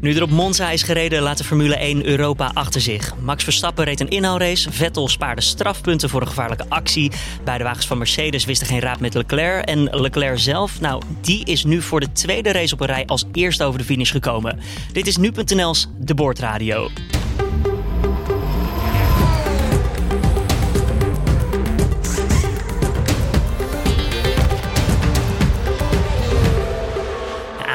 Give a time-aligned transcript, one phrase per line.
[0.00, 3.14] Nu er op Monza is gereden, laat de Formule 1 Europa achter zich.
[3.20, 4.72] Max Verstappen reed een inhaalrace.
[4.72, 7.10] Vettel spaarde strafpunten voor een gevaarlijke actie.
[7.44, 9.64] Beide wagens van Mercedes wisten geen raad met Leclerc.
[9.64, 13.24] En Leclerc zelf, nou, die is nu voor de tweede race op een rij als
[13.32, 14.58] eerste over de finish gekomen.
[14.92, 16.88] Dit is nu.nl's De Boordradio.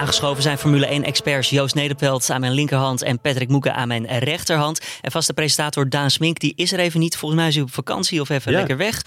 [0.02, 4.80] Aangeschoven zijn Formule 1-experts Joost Nederpelt aan mijn linkerhand en Patrick Moeken aan mijn rechterhand.
[5.02, 7.18] En vaste presentator Daan Smink, die is er even niet.
[7.18, 8.58] Volgens mij is hij op vakantie of even Ja.
[8.58, 9.02] lekker weg.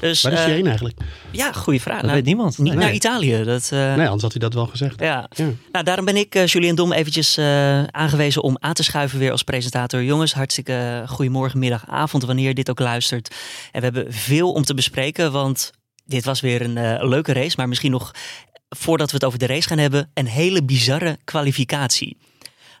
[0.00, 0.98] Dus, Waar is hij eh, heen eigenlijk?
[1.30, 1.94] Ja, goede vraag.
[1.94, 2.58] Dat Nou, weet niemand.
[2.58, 2.84] Niet Nee.
[2.84, 3.44] naar Italië.
[3.44, 5.00] Dat, eh, Nee, anders had hij dat wel gezegd.
[5.00, 5.28] ja.
[5.36, 5.48] Ja.
[5.72, 9.30] Nou, daarom ben ik, eh, Julian Dom, eventjes eh, aangewezen om aan te schuiven weer
[9.30, 10.02] als presentator.
[10.02, 13.34] Jongens, hartstikke goedemorgen, middag, avond, wanneer je dit ook luistert.
[13.72, 15.70] En we hebben veel om te bespreken, want
[16.04, 17.54] dit was weer een leuke race.
[17.56, 18.10] Maar misschien nog,
[18.76, 22.16] voordat we het over de race gaan hebben, een hele bizarre kwalificatie.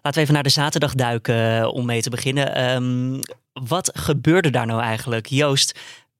[0.02, 2.54] Laten we even naar de zaterdag duiken eh, om mee te beginnen.
[2.54, 3.20] Ehm,
[3.52, 5.26] wat gebeurde daar nou eigenlijk?
[5.26, 5.78] Joost,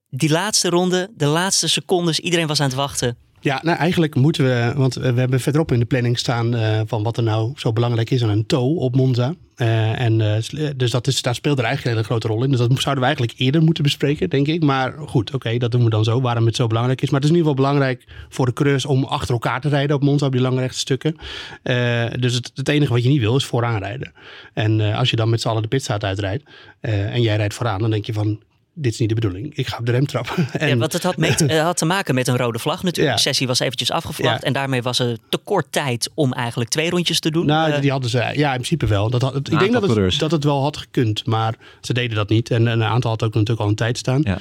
[0.08, 3.16] die laatste ronde, de laatste secondes, iedereen was aan het wachten.
[3.40, 7.02] Ja, nou eigenlijk moeten we, want we hebben verderop in de planning staan eh, van
[7.02, 9.34] wat er nou zo belangrijk is aan een toe op Monza.
[9.60, 12.50] Eh, en, eh, dus dat is, daar speelt er eigenlijk een hele grote rol in.
[12.50, 14.62] Dus dat zouden we eigenlijk eerder moeten bespreken, denk ik.
[14.62, 17.10] Maar goed, oké, dat doen we dan zo, waarom het zo belangrijk is.
[17.10, 19.96] Maar het is in ieder geval belangrijk voor de coureurs om achter elkaar te rijden
[19.96, 21.16] op Monza, op die lange rechte stukken.
[21.62, 24.12] Eh, dus het, het enige wat je niet wil is vooraan rijden.
[24.54, 26.44] En eh, als je dan met z'n allen de pitstraat uitrijdt
[26.80, 28.40] eh, en jij rijdt vooraan, dan denk je van...
[28.80, 29.54] Dit is niet de bedoeling.
[29.54, 30.48] Ik ga op de rem trappen.
[30.52, 32.82] En, Ja, want het had, mee te, eh, had te maken met een rode vlag
[32.82, 33.08] natuurlijk.
[33.08, 33.14] Ja.
[33.14, 34.40] De sessie was eventjes afgevlacht.
[34.40, 34.46] Ja.
[34.46, 37.46] En daarmee was er te kort tijd om eigenlijk twee rondjes te doen.
[37.46, 39.10] Nou, Eh, die hadden ze, ja, in principe wel.
[39.10, 42.28] Dat had, ik denk dat het, dat het wel had gekund, maar ze deden dat
[42.28, 42.50] niet.
[42.50, 44.20] En een aantal had ook natuurlijk al een tijd staan.
[44.24, 44.38] Ja.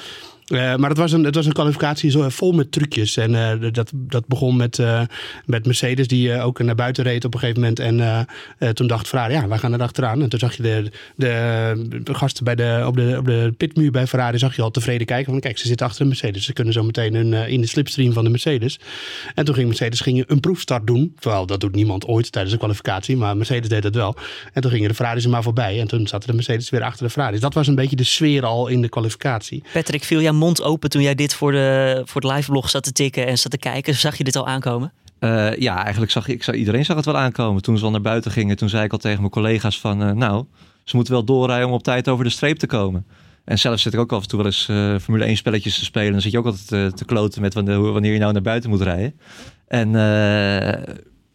[0.50, 3.18] Eh, maar het was, een, het was een kwalificatie vol met trucjes.
[3.18, 5.02] En eh, dat, dat begon met, eh,
[5.46, 7.80] met Mercedes, die ook naar buiten reed op een gegeven moment.
[7.80, 8.28] En
[8.76, 10.22] toen dacht Ferrari, ja, wij gaan er achteraan.
[10.22, 10.92] En toen zag je de,
[12.04, 15.08] de, gasten bij de, op, de, op de pitmuur bij Ferrari, zag je al tevreden
[15.08, 15.32] kijken.
[15.32, 16.46] Van kijk, ze zitten achter de Mercedes.
[16.46, 18.80] Ze kunnen zo meteen in de slipstream van de Mercedes.
[19.36, 21.14] En toen ging Mercedes ging een proefstart doen.
[21.20, 23.18] Terwijl dat doet niemand ooit tijdens een kwalificatie.
[23.18, 24.16] Maar Mercedes deed dat wel.
[24.54, 25.80] En toen gingen de Ferraris er maar voorbij.
[25.80, 27.40] En toen zaten de Mercedes weer achter de Ferraris.
[27.40, 29.64] Dat was een beetje de sfeer al in de kwalificatie.
[29.74, 33.28] Patrick, viel mond open toen jij dit voor, de, voor het liveblog zat te tikken
[33.28, 33.96] en zat te kijken?
[33.96, 34.92] Zag je dit al aankomen?
[35.20, 37.62] Eh, ja, eigenlijk zag ik, iedereen zag het wel aankomen.
[37.62, 40.04] Toen ze al naar buiten gingen, toen zei ik al tegen mijn collega's van...
[40.04, 40.46] eh, nou,
[40.84, 43.06] ze moeten wel doorrijden om op tijd over de streep te komen.
[43.46, 45.86] En zelf zit ik ook af en toe wel eens eh, Formule 1 spelletjes te
[45.86, 46.12] spelen.
[46.12, 48.82] Dan zit je ook altijd te kloten met wanneer, wanneer je nou naar buiten moet
[48.82, 49.20] rijden.
[49.68, 49.92] En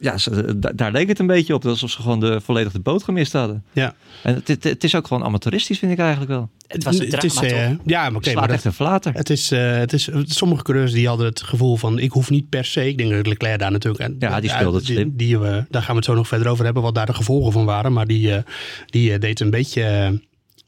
[0.04, 1.65] ja, ze- da- daar leek het een beetje op.
[1.66, 3.65] Alsof ze gewoon de, volledig de boot gemist hadden.
[3.72, 3.94] Ja.
[4.22, 6.50] En het, het, het is ook gewoon amateuristisch, vind ik eigenlijk wel.
[6.66, 7.78] Het was een drama, is, eh, toch?
[7.84, 8.25] Ja, maar Het oké.
[8.25, 9.15] slaat maar dat- echt een flater.
[9.15, 12.48] Het is, eh, het is, sommige coureurs die hadden het gevoel van ik hoef niet
[12.48, 12.88] per se.
[12.88, 14.03] Ik denk dat Leclerc daar natuurlijk.
[14.04, 15.12] en- Ja, die speelde het die, slim.
[15.16, 17.53] die, eh, daar gaan we het zo nog verder over hebben, wat daar de gevolgen
[17.53, 17.92] van waren.
[17.92, 18.42] Maar die, eh,
[18.86, 19.82] die eh, deed een beetje.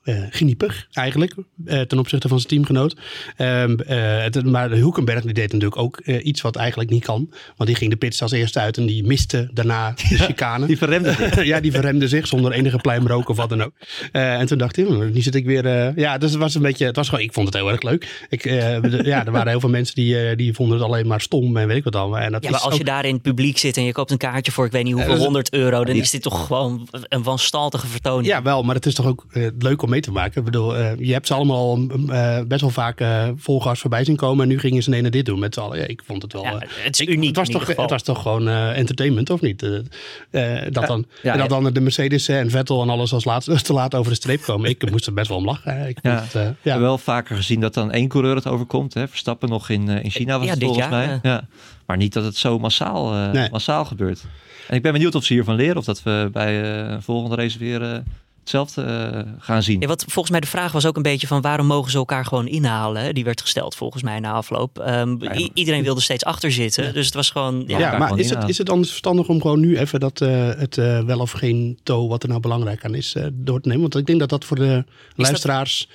[0.07, 1.35] Eh, eh, geniepig eigenlijk
[1.65, 2.97] eh, ten opzichte van zijn teamgenoot.
[3.37, 7.31] Ehm, eh, het, maar Hulkenberg die deed natuurlijk ook eh, iets wat eigenlijk niet kan.
[7.57, 10.67] Want die ging de pits als eerste uit en die miste daarna de chicane.
[10.67, 13.73] Die verremde ja, die verremde zich zonder enige pluimrook of wat dan ook.
[14.13, 15.67] Eh, en toen dacht ik, hm, nu zit ik weer...
[15.67, 16.87] eh, ja, dus het was een beetje...
[16.87, 18.27] Het was gewoon, ik vond het heel erg leuk.
[18.29, 21.07] Ik, eh, de- ja, er waren heel veel mensen die, eh, die vonden het alleen
[21.07, 22.21] maar stom en weet ik wat allemaal.
[22.21, 24.17] En dat Ja, maar als je daar in het publiek zit en je koopt een
[24.17, 26.03] kaartje voor ik weet niet hoeveel dat is- 100 euro, dan Ja.
[26.03, 28.27] is dit toch gewoon een wanstaltige vertoning.
[28.27, 30.39] Ja, wel, maar het is toch ook eh, leuk om mee te maken.
[30.39, 34.17] Ik bedoel, eh, je hebt ze allemaal eh, best wel vaak eh volgas voorbij zien
[34.17, 34.43] komen.
[34.43, 35.79] En nu gingen ze ineens dit doen met z'n allen.
[35.79, 36.43] Ja, ik vond het wel...
[36.43, 39.31] Ja, eh, het is ik- uniek Het was, toch, het was toch gewoon eh, entertainment,
[39.31, 39.61] of niet?
[39.61, 43.73] Dat dan, ja, en dat dan de Mercedes en Vettel en alles als laatste, te
[43.73, 44.71] laat over de streep komen.
[44.71, 45.89] Ik moest er best wel om lachen.
[45.89, 46.41] Ik vond Ja.
[46.41, 48.95] het, eh, wel vaker gezien dat dan één coureur het overkomt.
[48.95, 49.09] Hè?
[49.09, 51.19] Verstappen nog in, eh, in China was Ja, het dit volgens jaar, mij.
[51.23, 51.49] Ja.
[51.87, 53.49] Maar niet dat het zo massaal, eh, Nee.
[53.51, 54.25] massaal gebeurt.
[54.69, 55.77] En ik ben benieuwd of ze hiervan leren.
[55.77, 57.99] Of dat we bij eh, een volgende race weer eh,
[58.47, 59.81] hetzelfde eh, gaan zien.
[59.81, 62.25] Ja, wat volgens mij de vraag was ook een beetje van waarom mogen ze elkaar
[62.25, 63.03] gewoon inhalen?
[63.03, 63.13] hè?
[63.13, 64.79] Die werd gesteld volgens mij na afloop.
[64.79, 66.95] Ehm, Ja, iedereen wilde steeds achter zitten.
[66.95, 67.65] Dus het was gewoon.
[67.67, 70.49] Ja, maar gewoon is het, is het anders verstandig om gewoon nu even dat eh,
[70.57, 73.69] het eh, wel of geen toe, wat er nou belangrijk aan is, eh, door te
[73.69, 73.83] nemen?
[73.83, 74.85] Want ik denk dat dat voor de
[75.17, 75.89] luisteraars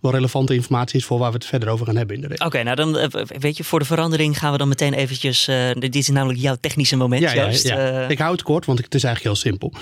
[0.00, 2.44] wel relevante informatie is voor waar we het verder over gaan hebben in de.
[2.44, 5.48] Oké, nou dan weet je, voor de verandering gaan we dan meteen eventjes.
[5.48, 7.22] eh, dit is namelijk jouw technische moment.
[7.22, 7.66] Ja, ja, Joost.
[7.68, 7.76] ja.
[7.76, 9.72] Eh, ik hou het kort, want het is eigenlijk heel simpel.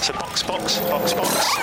[0.00, 1.56] So box, box, box, box.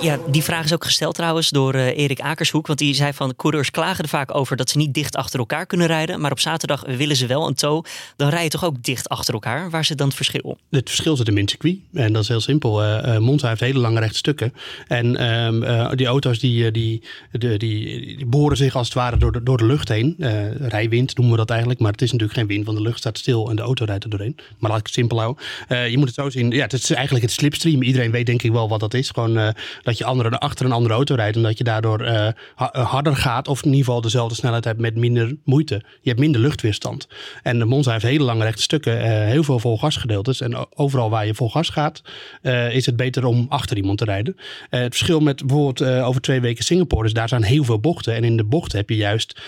[0.00, 2.66] Ja, die vraag is ook gesteld trouwens door uh, Erik Akershoek.
[2.66, 5.66] Want die zei van coureurs klagen er vaak over dat ze niet dicht achter elkaar
[5.66, 6.20] kunnen rijden.
[6.20, 7.84] Maar op zaterdag willen ze wel een tow.
[8.16, 9.70] Dan rij je toch ook dicht achter elkaar.
[9.70, 10.58] Waar zit dan het verschil?
[10.70, 11.78] Het verschil zit in het circuit.
[11.92, 12.84] En dat is heel simpel.
[12.84, 14.52] Uh, Monza heeft hele lange rechte stukken.
[14.86, 17.02] En uh, die auto's die, die,
[17.32, 20.14] die, die, boren zich als het ware door de, door de lucht heen.
[20.58, 21.80] rijwind noemen we dat eigenlijk.
[21.80, 24.04] Maar het is natuurlijk geen wind, want de lucht staat stil en de auto rijdt
[24.04, 24.36] er doorheen.
[24.58, 25.44] Maar laat ik het simpel houden.
[25.90, 26.50] je moet het zo zien.
[26.50, 27.82] Ja, het is eigenlijk het slipstream.
[27.82, 29.10] Iedereen weet denk ik wel wat dat is.
[29.10, 29.54] Gewoon
[29.86, 31.36] dat je anderen achter een andere auto rijdt.
[31.36, 32.28] En dat je daardoor uh,
[32.72, 33.48] harder gaat.
[33.48, 35.82] Of in ieder geval dezelfde snelheid hebt met minder moeite.
[36.00, 37.08] Je hebt minder luchtweerstand.
[37.42, 38.96] En de Monza heeft hele lange rechte stukken.
[38.96, 40.40] Uh, heel veel vol gasgedeeltes.
[40.40, 42.02] En overal waar je vol gas gaat.
[42.42, 44.36] Uh, is het beter om achter iemand te rijden.
[44.70, 47.02] het verschil met bijvoorbeeld over twee weken Singapore.
[47.02, 48.14] Dus daar zijn heel veel bochten.
[48.14, 49.40] En in de bochten heb je juist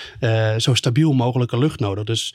[0.56, 2.05] zo stabiel mogelijke lucht nodig.
[2.05, 2.34] Dus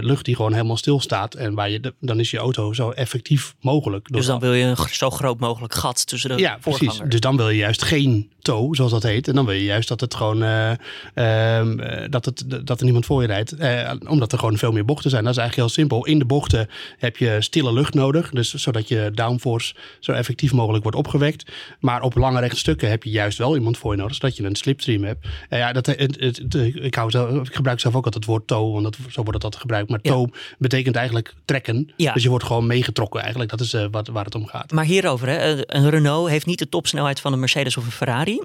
[0.00, 1.34] lucht die gewoon helemaal stilstaat.
[1.34, 4.08] En waar je de, dan is je auto zo effectief mogelijk.
[4.12, 7.00] Dus dan wil je een zo groot mogelijk gat tussen de ja, precies.
[7.08, 9.28] Dus dan wil je juist geen tow, zoals dat heet.
[9.28, 10.70] En dan wil je juist dat het gewoon uh,
[11.14, 13.54] uh, dat, het, dat er niemand voor je rijdt.
[13.60, 15.24] Uh, omdat er gewoon veel meer bochten zijn.
[15.24, 16.06] Dat is eigenlijk heel simpel.
[16.06, 18.30] In de bochten heb je stille lucht nodig.
[18.30, 21.52] Dus zodat je downforce zo effectief mogelijk wordt opgewekt.
[21.80, 24.14] Maar op lange rechte stukken heb je juist wel iemand voor je nodig.
[24.14, 25.26] Zodat je een slipstream hebt.
[25.50, 28.72] ja, dat, het, het, ik, hou zelf, ik gebruik zelf ook altijd het woord tow.
[28.72, 29.90] Want dat, zo wordt het altijd gebruikt.
[29.90, 31.90] Maar tow betekent eigenlijk trekken.
[31.96, 32.12] Ja.
[32.12, 33.50] Dus je wordt gewoon meegetrokken eigenlijk.
[33.50, 34.72] Dat is wat, waar het om gaat.
[34.72, 35.74] Maar hierover, hè?
[35.74, 38.40] een Renault heeft niet de topsnelheid van een Mercedes of een Ferrari.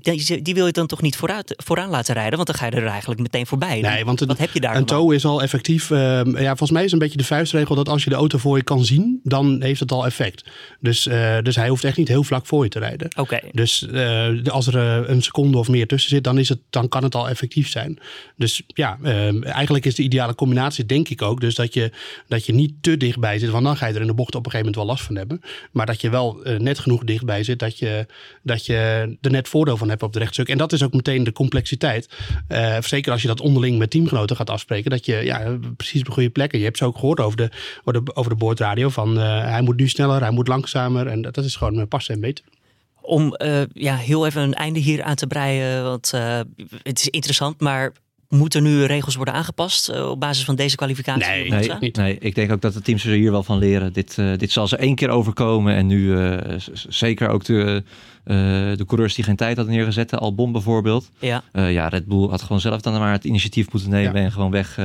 [0.00, 2.34] Die, die, wil je dan toch niet vooruit, vooraan laten rijden?
[2.34, 3.80] Want dan ga je er eigenlijk meteen voorbij.
[3.80, 5.90] Nee, want Wat heb je daar een tow is al effectief.
[5.90, 8.56] Uh, ja, volgens mij is een beetje de vuistregel dat als je de auto voor
[8.56, 10.44] je kan zien, dan heeft het al effect.
[10.80, 13.10] Dus, uh, dus hij hoeft echt niet heel vlak voor je te rijden.
[13.16, 13.40] Oké.
[13.52, 14.76] Dus uh, als er
[15.10, 17.98] een seconde of meer tussen zit, dan, is het, dan kan het al effectief zijn.
[18.36, 21.92] Dus ja, ehm, eigenlijk is de ideale combinatie, denk ik ook, dus dat je,
[22.28, 23.50] dat je niet te dichtbij zit.
[23.50, 25.16] Want dan ga je er in de bocht op een gegeven moment wel last van
[25.16, 25.40] hebben.
[25.72, 28.06] Maar dat je wel net genoeg dichtbij zit dat je,
[28.42, 28.74] dat je
[29.20, 30.48] er net voor van hebben op de rechtstuk.
[30.48, 32.08] En dat is ook meteen de complexiteit.
[32.48, 34.90] Uh, zeker als je dat onderling met teamgenoten gaat afspreken.
[34.90, 36.58] Dat je ja, precies op de goede plekken.
[36.58, 37.50] Je hebt ze ook gehoord over de,
[37.84, 38.88] over de, over de boordradio.
[38.88, 41.06] Van uh, hij moet nu sneller, hij moet langzamer.
[41.06, 42.44] En dat, dat is gewoon uh, passen en beter
[43.00, 45.82] om uh, ja, heel even een einde hier aan te breien.
[45.82, 46.40] Want uh,
[46.82, 47.92] het is interessant, maar
[48.28, 51.26] Moeten nu regels worden aangepast uh, op basis van deze kwalificatie?
[51.26, 51.96] Nee, nee, niet.
[51.96, 53.92] nee, ik denk ook dat de teams er hier wel van leren.
[53.92, 55.74] Dit, uh, dit zal ze één keer overkomen.
[55.74, 56.38] En nu uh,
[56.88, 57.82] zeker ook de,
[58.76, 60.14] de coureurs die geen tijd hadden neergezet.
[60.14, 61.10] Albon bijvoorbeeld.
[61.18, 61.42] Ja.
[61.52, 64.20] ja, Red Bull had gewoon zelf dan maar het initiatief moeten nemen.
[64.20, 64.24] Ja.
[64.24, 64.78] En gewoon weg,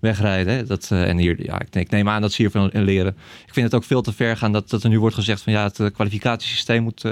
[0.00, 0.66] wegrijden.
[0.66, 3.16] Dat, en hier, ja, ik, ik, neem aan dat ze hiervan leren.
[3.46, 5.52] Ik vind het ook veel te ver gaan dat, dat er nu wordt gezegd van
[5.52, 7.04] ja, het kwalificatiesysteem moet,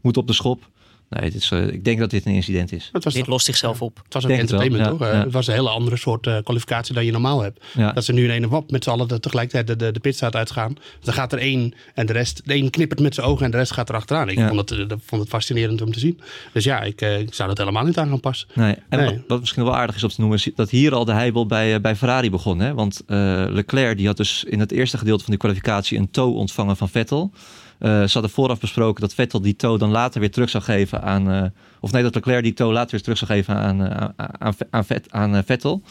[0.00, 0.69] moet op de schop.
[1.10, 2.88] Nee, is, uh, ik denk dat dit een incident is.
[2.92, 4.00] Het was dit lost zichzelf op.
[4.04, 4.98] Het was ook entertainment, toch?
[4.98, 5.22] Ja.
[5.24, 7.64] Het was een hele andere soort uh, kwalificatie dan je normaal hebt.
[7.74, 7.92] Ja.
[7.92, 10.76] Dat ze nu in een wap met z'n allen tegelijkertijd de, de, de pitstraat uitgaan.
[11.00, 13.56] Dan gaat er één en de rest, de een knippert met zijn ogen en de
[13.56, 14.28] rest gaat er achteraan.
[14.28, 16.20] Ik vond, het, vond het fascinerend om te zien.
[16.52, 18.48] Dus ja, ik, uh, ik zou dat helemaal niet aan gaan passen.
[18.54, 18.76] Nee.
[18.88, 19.06] En nee.
[19.06, 21.46] Wat, wat, misschien wel aardig is op te noemen, is dat hier al de heibel
[21.46, 22.58] bij, bij Ferrari begon.
[22.60, 22.74] Hè?
[22.74, 26.76] Want Leclerc die had dus in het eerste gedeelte van die kwalificatie een toe ontvangen
[26.76, 27.32] van Vettel.
[27.80, 31.02] Uh, ze hadden vooraf besproken dat Vettel die toe dan later weer terug zou geven
[31.02, 31.30] aan.
[31.30, 31.42] Uh,
[31.80, 34.54] of nee, dat Leclerc die toe later weer terug zou geven aan, uh, aan, aan,
[34.70, 35.82] aan, Vet, aan Vettel.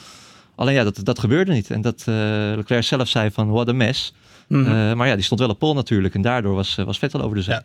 [0.55, 1.71] Alleen ja, dat, dat gebeurde niet.
[1.71, 2.03] En dat
[2.55, 4.13] Leclerc zelf zei van what a mess.
[4.47, 4.97] Mm -hmm.
[4.97, 6.15] maar ja, die stond wel op pol natuurlijk.
[6.15, 7.55] En daardoor was, was Vettel over de zee.
[7.55, 7.63] Ja,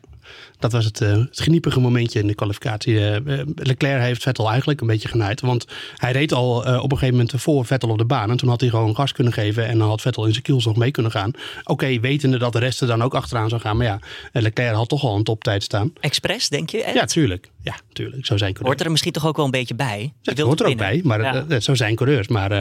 [0.58, 2.94] dat was het, uh, het geniepige momentje in de kwalificatie.
[2.94, 3.16] Uh,
[3.54, 5.40] Leclerc heeft Vettel eigenlijk een beetje genaaid.
[5.40, 5.66] Want
[5.96, 8.30] hij reed al op een gegeven moment voor Vettel op de baan.
[8.30, 9.66] En toen had hij gewoon gas kunnen geven.
[9.66, 11.28] En dan had Vettel in zijn kiels nog mee kunnen gaan.
[11.28, 13.76] Oké, okay, wetende dat de rest er dan ook achteraan zou gaan.
[13.76, 13.98] Maar ja,
[14.32, 15.92] Leclerc had toch al een toptijd staan.
[16.00, 16.90] Express, denk je?
[16.94, 17.50] Ja, tuurlijk.
[17.62, 18.26] Ja, tuurlijk.
[18.26, 18.66] Zo zijn coureurs.
[18.66, 20.12] Hoort er misschien toch ook wel een beetje bij?
[20.22, 21.00] Ja, het hoort er ook bij.
[21.04, 21.60] Maar ja.
[21.60, 22.28] zo zijn coureurs.
[22.28, 22.52] Maar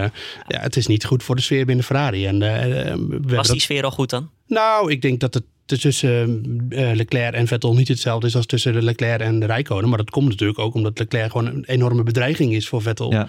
[0.47, 2.25] ja, het is niet goed voor de sfeer binnen Ferrari.
[2.25, 2.39] En,
[3.27, 4.29] Was die sfeer al goed dan?
[4.47, 8.83] Nou, ik denk dat het tussen uh, Leclerc en Vettel niet hetzelfde is als tussen
[8.83, 9.89] Leclerc en de Rijkonen.
[9.89, 13.11] Maar dat komt natuurlijk ook omdat Leclerc gewoon een enorme bedreiging is voor Vettel.
[13.11, 13.27] Ja.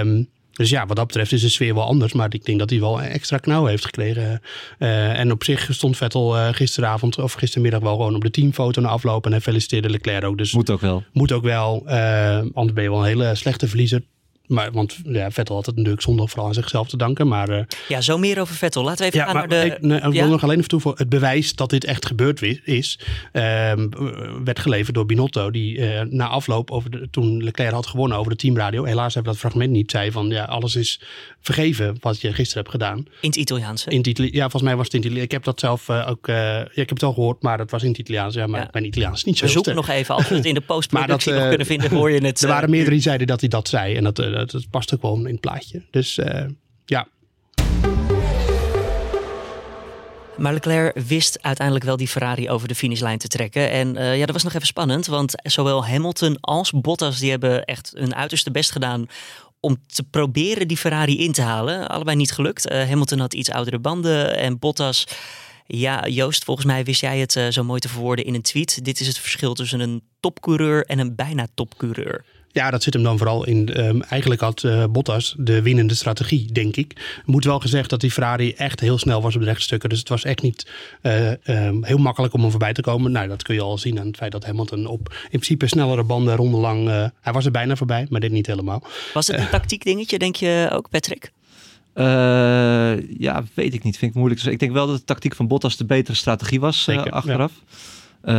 [0.00, 2.12] Um, dus ja, wat dat betreft is de sfeer wel anders.
[2.12, 4.40] Maar ik denk dat hij wel extra knauw heeft gekregen.
[4.78, 8.80] Uh, en op zich stond Vettel uh, gisteravond of gistermiddag wel gewoon op de teamfoto
[8.80, 9.24] na afloop.
[9.24, 10.38] En hij feliciteerde Leclerc ook.
[10.38, 11.04] Dus moet ook wel.
[11.12, 11.82] Moet ook wel.
[11.86, 14.02] Uh, anders ben je wel een hele slechte verliezer.
[14.48, 17.28] Maar, want ja, Vettel had het natuurlijk zonder vooral aan zichzelf te danken.
[17.28, 18.84] Maar, uh, ja, zo meer over Vettel.
[18.84, 19.64] Laten we even ja, gaan naar de...
[19.64, 22.42] Ik, nee, ik wil nog alleen even toe voor het bewijs dat dit echt gebeurd
[22.64, 22.98] is.
[23.32, 23.72] Uh,
[24.44, 25.50] werd geleverd door Binotto.
[25.50, 28.84] Die uh, na afloop, over de, toen Leclerc had gewonnen over de teamradio.
[28.84, 29.90] Helaas hebben we dat fragment niet.
[29.90, 31.00] Zei van ja, alles is
[31.40, 32.98] vergeven wat je gisteren hebt gedaan.
[32.98, 35.32] In het Italiaans In het Itali ja, volgens mij was het in het Italiaans.
[35.32, 36.26] Ik heb dat zelf ook...
[36.26, 38.34] ja, ik heb het al gehoord, maar dat was in het Italiaans.
[38.34, 40.14] Ja, maar mijn Italiaans is niet zo We zoeken nog even.
[40.14, 42.42] Als we het in de postproductie nog kunnen vinden, hoor je het.
[42.42, 43.94] Er waren meerdere die zeiden dat hij dat zei.
[43.94, 45.82] En dat, dat, past ook wel in het plaatje.
[45.90, 46.44] Dus uh,
[46.84, 47.08] ja.
[50.36, 53.70] Maar Leclerc wist uiteindelijk wel die Ferrari over de finishlijn te trekken.
[53.70, 57.64] En uh, ja, dat was nog even spannend, want zowel Hamilton als Bottas die hebben
[57.64, 59.06] echt hun uiterste best gedaan
[59.60, 61.88] om te proberen die Ferrari in te halen.
[61.88, 62.70] Allebei niet gelukt.
[62.70, 65.06] Uh, Hamilton had iets oudere banden en Bottas.
[65.66, 68.84] Ja, Joost, volgens mij wist jij het zo mooi te verwoorden in een tweet.
[68.84, 72.24] Dit is het verschil tussen een topcoureur en een bijna topcoureur.
[72.56, 73.84] Ja, dat zit hem dan vooral in.
[73.86, 77.20] Um, eigenlijk had uh, Bottas de winnende strategie, denk ik.
[77.24, 79.88] Moet wel gezegd dat die Ferrari echt heel snel was op de rechtstukken.
[79.88, 80.70] Dus het was echt niet
[81.02, 83.12] uh, um, heel makkelijk om hem voorbij te komen.
[83.12, 86.04] Nou, dat kun je al zien aan het feit dat Hamilton op in principe snellere
[86.04, 86.88] banden rondelang.
[86.88, 88.82] Uh, hij was er bijna voorbij, maar dit niet helemaal.
[89.14, 91.32] Was het een tactiek dingetje, denk je ook, Patrick?
[93.18, 93.98] ja, weet ik niet.
[93.98, 94.42] Vind ik moeilijk.
[94.42, 97.52] Dus ik denk wel dat de tactiek van Bottas de betere strategie was Zeker, achteraf.
[97.54, 97.76] Ja.
[98.26, 98.32] Uh,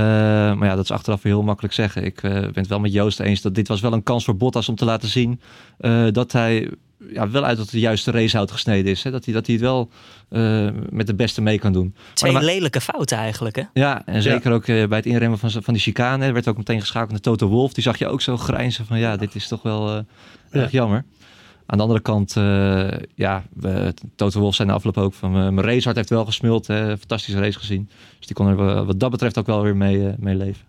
[0.53, 2.05] maar ja, dat is achteraf weer heel makkelijk zeggen.
[2.05, 4.37] Ik uh, ben het wel met Joost eens dat dit was wel een kans voor
[4.37, 5.41] Bottas om te laten zien
[5.79, 6.69] uh, dat hij
[7.13, 9.03] ja, wel uit de juiste racehout gesneden is.
[9.03, 9.11] Hè?
[9.11, 9.89] Dat, hij, dat hij het wel
[10.89, 11.95] met de beste mee kan doen.
[12.13, 13.63] Twee maar, lelijke fouten eigenlijk, hè?
[13.73, 14.55] Ja, en zeker ja.
[14.55, 16.25] ook bij het inremmen van, van die chicane.
[16.25, 17.73] Er werd ook meteen geschakeld naar Toto Wolf.
[17.73, 20.05] Die zag je ook zo grijnzen van ja, dit is toch wel ja.
[20.51, 21.05] erg jammer.
[21.69, 25.67] Aan de andere kant, uh, ja, we, Toto Wolf na afloop ook van uh, mijn
[25.67, 26.67] racehart heeft wel gesmuld.
[26.67, 27.89] Hè, fantastische race gezien.
[28.17, 30.65] Dus die kon er wat dat betreft ook wel weer mee, uh, mee leven.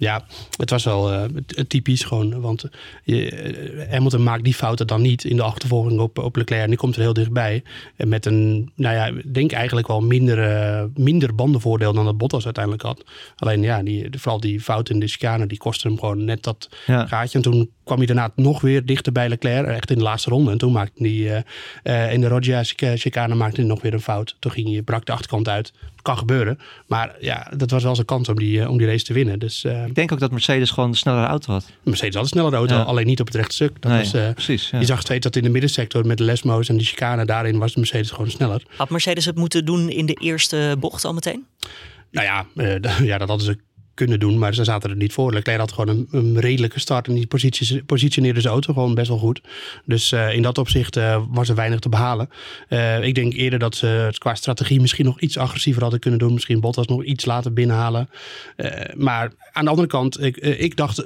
[0.00, 0.24] Ja,
[0.56, 1.24] het was wel uh,
[1.68, 2.40] typisch gewoon.
[2.40, 2.64] Want
[3.04, 6.62] je, Hamilton maakt die fouten dan niet in de achtervolging op, op Leclerc.
[6.62, 7.62] En die komt er heel dichtbij.
[7.96, 12.44] En met een, nou ja, denk eigenlijk wel minder, uh, minder bandenvoordeel dan dat Bottas
[12.44, 13.04] uiteindelijk had.
[13.36, 16.68] Alleen ja, die, vooral die fout in de chicane, die kostte hem gewoon net dat
[16.86, 17.06] ja.
[17.06, 17.38] gaatje.
[17.38, 19.66] En toen kwam hij daarna nog weer dichter bij Leclerc.
[19.66, 20.50] Echt in de laatste ronde.
[20.50, 21.44] En toen maakte hij
[21.84, 24.36] uh, in de Rogia chicane maakte hij nog weer een fout.
[24.38, 25.72] Toen ging hij, brak de achterkant uit.
[26.08, 26.58] Kan gebeuren.
[26.86, 29.38] Maar ja, dat was wel zijn kans om die, om die race te winnen.
[29.38, 31.72] Dus, ik denk ook dat Mercedes gewoon een snellere auto had.
[31.82, 32.82] Mercedes had een snellere auto, ja.
[32.82, 33.82] alleen niet op het rechte stuk.
[33.82, 34.70] Dat nee, was, uh, precies.
[34.70, 34.78] Ja.
[34.78, 37.72] Je zag steeds dat in de middensector met de lesmo's en de chicane daarin was
[37.72, 38.62] de Mercedes gewoon sneller.
[38.76, 41.46] Had Mercedes het moeten doen in de eerste bocht al meteen?
[42.10, 43.58] Nou ja, uh, ja dat hadden ze
[43.98, 45.32] kunnen doen, maar ze zaten er niet voor.
[45.32, 49.08] Leclerc had gewoon een, een redelijke start en die positie, positioneerde zijn auto gewoon best
[49.08, 49.40] wel goed.
[49.84, 52.28] Dus uh, in dat opzicht uh, was er weinig te behalen.
[52.68, 56.18] Uh, ik denk eerder dat ze het qua strategie misschien nog iets agressiever hadden kunnen
[56.18, 56.32] doen.
[56.32, 58.08] Misschien Bottas nog iets later binnenhalen.
[58.96, 60.96] maar aan de andere kant, ik, ik dacht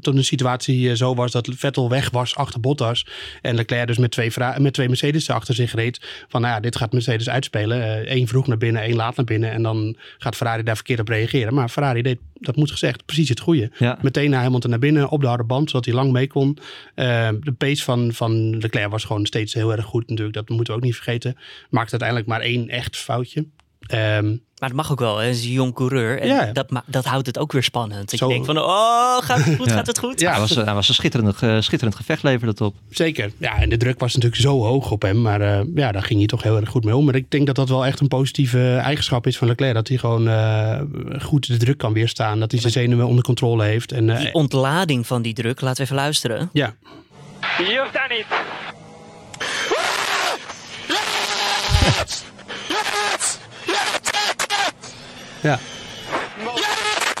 [0.00, 3.06] toen de situatie zo was dat Vettel weg was achter Bottas
[3.42, 6.24] en Leclerc dus met twee, met twee Mercedes achter zich reed.
[6.28, 8.12] Van nou ja, dit gaat Mercedes uitspelen.
[8.16, 11.08] Eén vroeg naar binnen, één laat naar binnen en dan gaat Ferrari daar verkeerd op
[11.08, 11.54] reageren.
[11.54, 13.70] Maar Ferrari deed dat moet gezegd, precies het goede.
[13.78, 13.98] Ja.
[14.02, 16.58] Meteen naar Hamilton naar binnen, op de harde band, zodat hij lang mee kon.
[16.94, 20.36] Uh, de pace van, van Leclerc was gewoon steeds heel erg goed natuurlijk.
[20.36, 21.36] Dat moeten we ook niet vergeten.
[21.70, 23.46] Maakte uiteindelijk maar één echt foutje.
[23.92, 26.20] Um, maar het mag ook wel, hij is een jong coureur.
[26.20, 26.52] En ja.
[26.52, 28.10] dat, dat houdt het ook weer spannend.
[28.10, 28.26] Dat Zo.
[28.26, 29.72] je denkt van, oh, gaat het goed, ja.
[29.72, 30.20] gaat het goed?
[30.20, 32.74] Ja, hij was, hij was een schitterend, uh, schitterend gevecht leverde het op.
[32.90, 35.22] Zeker, ja, en de druk was natuurlijk zo hoog op hem.
[35.22, 37.04] Maar uh, ja, daar ging hij toch heel erg goed mee om.
[37.04, 39.74] Maar ik denk dat dat wel echt een positieve eigenschap is van Leclerc.
[39.74, 40.80] Dat hij gewoon uh,
[41.20, 42.40] goed de druk kan weerstaan.
[42.40, 43.92] Dat hij zijn zenuwen onder controle heeft.
[43.92, 46.50] En, die ontlading van die druk, laten we even luisteren.
[46.52, 46.74] Ja.
[47.56, 48.26] Hier staan niet.
[55.44, 55.58] Ja.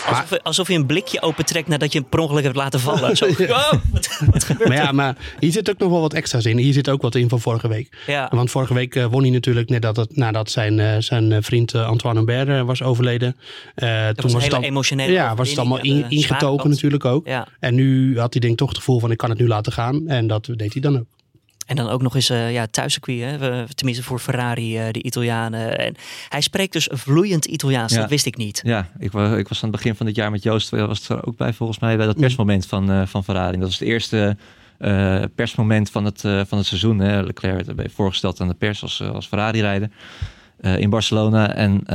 [0.08, 3.16] Alsof, alsof, je een blikje opentrekt nadat je een per ongeluk hebt laten vallen.
[3.16, 6.44] Zo, oh, wat, wat gebeurt maar ja, maar hier zit ook nog wel wat extra's
[6.44, 6.58] in.
[6.58, 7.96] Hier zit ook wat in van vorige week.
[8.06, 8.28] Ja.
[8.30, 11.86] Want vorige week uh, won hij natuurlijk nadat, het, nadat zijn, uh, zijn vriend uh,
[11.86, 13.36] Antoine Humbert was overleden.
[13.74, 17.26] dat toen was, was het al, emotionele Ja, was het allemaal in, ingetogen natuurlijk ook.
[17.26, 17.48] Ja.
[17.60, 19.72] En nu had hij denk ik toch het gevoel van ik kan het nu laten
[19.72, 20.08] gaan.
[20.08, 21.06] En dat deed hij dan ook.
[21.66, 23.66] En dan ook nog eens uh, ja, thuiscircuit, hè?
[23.74, 25.78] tenminste voor Ferrari, uh, de Italianen.
[25.78, 25.94] En
[26.28, 28.00] hij spreekt dus vloeiend Italiaans, ja.
[28.00, 28.60] dat wist ik niet.
[28.64, 31.26] Ja, ik, was, ik was aan het begin van dit jaar met Joost, was er
[31.26, 33.56] ook bij volgens mij bij dat persmoment van, uh, van Ferrari.
[33.56, 34.36] Dat was het eerste
[35.34, 36.98] persmoment van het, van het seizoen.
[36.98, 37.22] Hè?
[37.22, 39.90] Leclerc werd voorgesteld aan de pers als, als Ferrari-rijder
[40.60, 41.54] in Barcelona.
[41.54, 41.88] En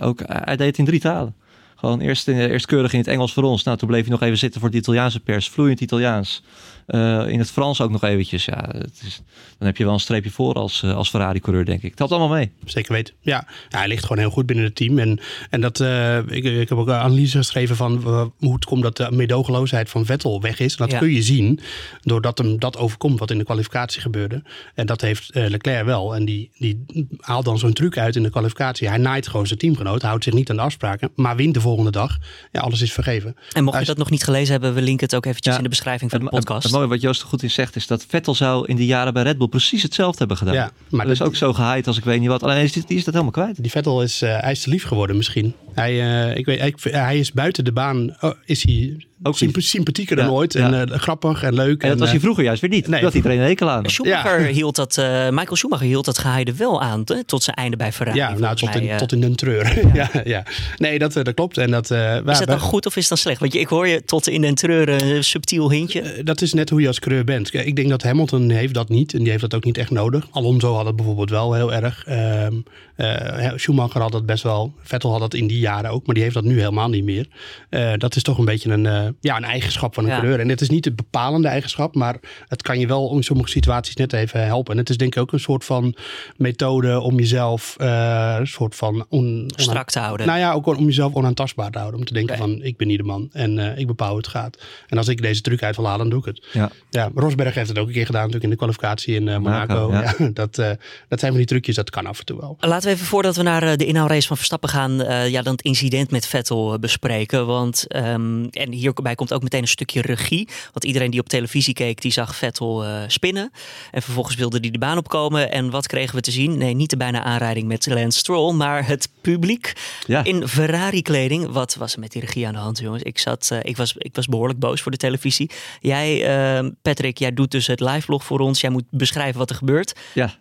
[0.00, 1.34] ook, hij deed het in drie talen.
[1.74, 3.62] Gewoon eerst, eerst keurig in het Engels voor ons.
[3.62, 5.48] Nou, toen bleef hij nog even zitten voor de Italiaanse pers.
[5.48, 6.42] Vloeiend Italiaans.
[6.86, 8.44] Uh, in het Frans ook nog eventjes.
[8.44, 9.22] Ja, het is,
[9.58, 11.88] dan heb je wel een streepje voor als, uh, als Ferrari-coureur, denk ik.
[11.88, 12.50] Het telt allemaal mee.
[12.64, 13.14] Zeker weten.
[13.20, 14.98] Ja, ja hij ligt gewoon heel goed binnen het team.
[14.98, 18.02] En, en dat, uh, ik, ik heb ook een analyse geschreven van
[18.38, 20.72] hoe het komt dat de medogeloosheid van Vettel weg is.
[20.72, 20.98] En dat ja.
[20.98, 21.60] kun je zien
[22.02, 24.42] doordat hem dat overkomt wat in de kwalificatie gebeurde.
[24.74, 26.14] En dat heeft Leclerc wel.
[26.14, 26.84] En die, die
[27.20, 28.88] haalt dan zo'n truc uit in de kwalificatie.
[28.88, 31.90] Hij naait gewoon zijn teamgenoot, houdt zich niet aan de afspraken, maar wint de volgende
[31.90, 32.18] dag.
[32.52, 33.36] Ja, alles is vergeven.
[33.52, 35.64] En mocht je dat nog niet gelezen hebben, we linken het ook eventjes ja, in
[35.64, 38.34] de beschrijving van de podcast mooie wat Joost er goed in zegt is dat Vettel
[38.34, 40.54] zou in die jaren bij Red Bull precies hetzelfde hebben gedaan.
[40.54, 42.42] Ja, maar dat is ook zo gehaaid als ik weet niet wat.
[42.42, 43.62] Alleen is die, die is dat helemaal kwijt.
[43.62, 45.54] Die Vettel is, uh, hij is te lief geworden misschien.
[45.74, 49.60] Hij, uh, ik weet, hij, hij is buiten de baan, oh, is hij Ook Symp-
[49.60, 50.52] sympathieker dan Ja, ooit.
[50.52, 50.72] ja.
[50.72, 51.82] En eh, grappig en leuk.
[51.82, 52.88] En dat was eh, hij vroeger juist weer niet.
[52.88, 53.90] nee, dat iedereen een hekel aan.
[53.90, 57.76] Schumacher hield dat, eh, Michael Schumacher hield dat geheide wel aan hè, tot zijn einde
[57.76, 58.18] bij Ferrari.
[58.18, 58.96] ja, nou, tot, in, eh.
[58.96, 59.72] tot in den treur.
[59.94, 60.10] Ja.
[60.24, 60.42] ja,
[60.76, 61.58] Nee, dat, eh, dat klopt.
[61.58, 63.40] En dat, eh, Is dat dan goed of is dat slecht?
[63.40, 66.00] Want je, ik hoor je tot in den treuren een subtiel hintje.
[66.00, 67.54] Eh, Dat is net hoe je als coureur bent.
[67.54, 69.12] Ik denk dat Hamilton heeft dat niet.
[69.14, 70.26] En die heeft dat ook niet echt nodig.
[70.30, 72.04] Alonso had het bijvoorbeeld wel heel erg.
[72.06, 72.54] Ehm,
[72.96, 74.74] eh, Schumacher had dat best wel.
[74.82, 76.06] Vettel had dat in die jaren ook.
[76.06, 77.26] Maar die heeft dat nu helemaal niet meer.
[77.70, 80.18] Eh, dat is toch een beetje een, eh, ja, een eigenschap van een Ja.
[80.18, 80.40] coureur.
[80.40, 81.94] En het is niet de bepalende eigenschap.
[81.94, 82.16] Maar
[82.48, 84.72] het kan je wel in sommige situaties net even helpen.
[84.72, 85.94] En het is denk ik ook een soort van
[86.36, 87.74] methode om jezelf...
[87.78, 89.06] eh, een soort van...
[89.08, 90.26] On, Strak te houden.
[90.26, 92.00] nou ja, ook om jezelf onaantastbaar te houden.
[92.00, 93.28] Om te denken van, ik ben niet de man.
[93.32, 94.58] En eh, ik bepaal hoe het gaat.
[94.88, 96.46] En als ik deze truc uit wil halen, dan doe ik het.
[96.52, 96.70] Ja.
[96.90, 99.88] Ja, Rosberg heeft het ook een keer gedaan natuurlijk in de kwalificatie in eh, Monaco.
[99.90, 100.30] Monaco, ja.
[100.42, 100.70] dat, eh,
[101.08, 102.56] dat zijn van die trucjes, dat kan af en toe wel.
[102.60, 105.52] Laten we even voordat we naar eh, de inhaalrace van Verstappen gaan, eh, ja, dan
[105.52, 107.46] het incident met Vettel eh, bespreken.
[107.46, 110.48] Want, ehm, en hierbij komt ook meteen een stukje regie.
[110.72, 113.50] Want iedereen die op televisie keek, die zag Vettel eh, spinnen.
[113.90, 115.50] En vervolgens wilde hij de baan opkomen.
[115.50, 116.58] En wat kregen we te zien?
[116.58, 119.72] Nee, niet de bijna aanrijding met Lance Stroll, maar het publiek
[120.06, 120.24] Ja.
[120.24, 121.52] in Ferrari-kleding.
[121.52, 123.02] Wat was er met die regie aan de hand, jongens?
[123.02, 125.50] Ik, zat, eh, ik, was, ik was behoorlijk boos voor de televisie.
[125.80, 128.60] Jij, eh, Patrick, jij doet dus het live-blog voor ons.
[128.60, 130.34] Jij moet beschrijven wat er gebeurt ja,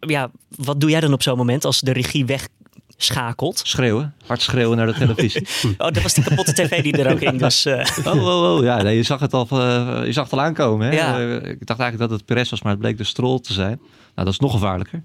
[0.00, 2.24] ja, wat doe jij dan op zo'n moment als de regie
[2.98, 3.60] wegschakelt?
[3.64, 4.14] schreeuwen.
[4.26, 5.46] Hard schreeuwen naar de televisie.
[5.78, 7.38] Oh, dat was die kapotte tv die er ook ging.
[7.38, 8.62] Dus, eh, Oh, oh, oh.
[8.62, 10.86] Ja, nee, je zag het al, eh, je zag het al aankomen.
[10.86, 10.92] Hè?
[10.92, 11.18] Ja.
[11.18, 13.80] Eh, ik dacht eigenlijk dat het Perez was, maar het bleek de Stroll te zijn.
[14.14, 15.02] Nou, dat is nog gevaarlijker.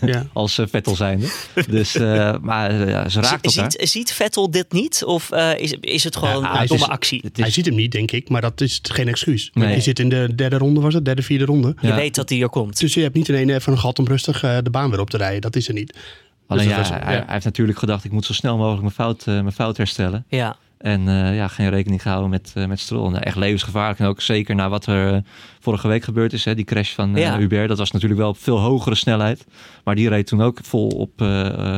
[0.00, 0.26] Ja.
[0.32, 1.26] Als uh, Vettel zijnde.
[1.68, 3.70] Dus, uh, maar ja, ze raakt elkaar.
[3.70, 5.04] ziet, ziet Vettel dit niet?
[5.04, 7.22] Of uh, is, is het gewoon Ja, een domme is, actie?
[7.22, 7.30] Is...
[7.40, 8.28] Hij ziet hem niet, denk ik.
[8.28, 9.50] Maar dat is geen excuus.
[9.52, 9.74] Nee.
[9.74, 11.04] Je zit in de derde ronde, was het?
[11.04, 11.74] Derde, vierde ronde.
[11.80, 12.80] Je weet dat hij er komt.
[12.80, 15.10] Dus je hebt niet ineens even een gat om rustig uh, de baan weer op
[15.10, 15.40] te rijden.
[15.40, 15.94] Dat is er niet.
[16.46, 18.94] Alleen dus ja, was, hij, hij, heeft natuurlijk gedacht, ik moet zo snel mogelijk mijn
[18.94, 20.24] fout, mijn fout herstellen.
[20.28, 20.56] Ja.
[20.84, 23.10] En uh, ja, geen rekening gehouden met, uh, met Stroll.
[23.10, 23.98] Nou, echt levensgevaarlijk.
[23.98, 25.18] En ook zeker na wat er uh,
[25.64, 26.44] vorige week gebeurd is.
[26.44, 27.38] Hè, die crash van ja.
[27.38, 27.68] Hubert.
[27.68, 29.44] Dat was natuurlijk wel op veel hogere snelheid.
[29.84, 31.20] Maar die reed toen ook vol op...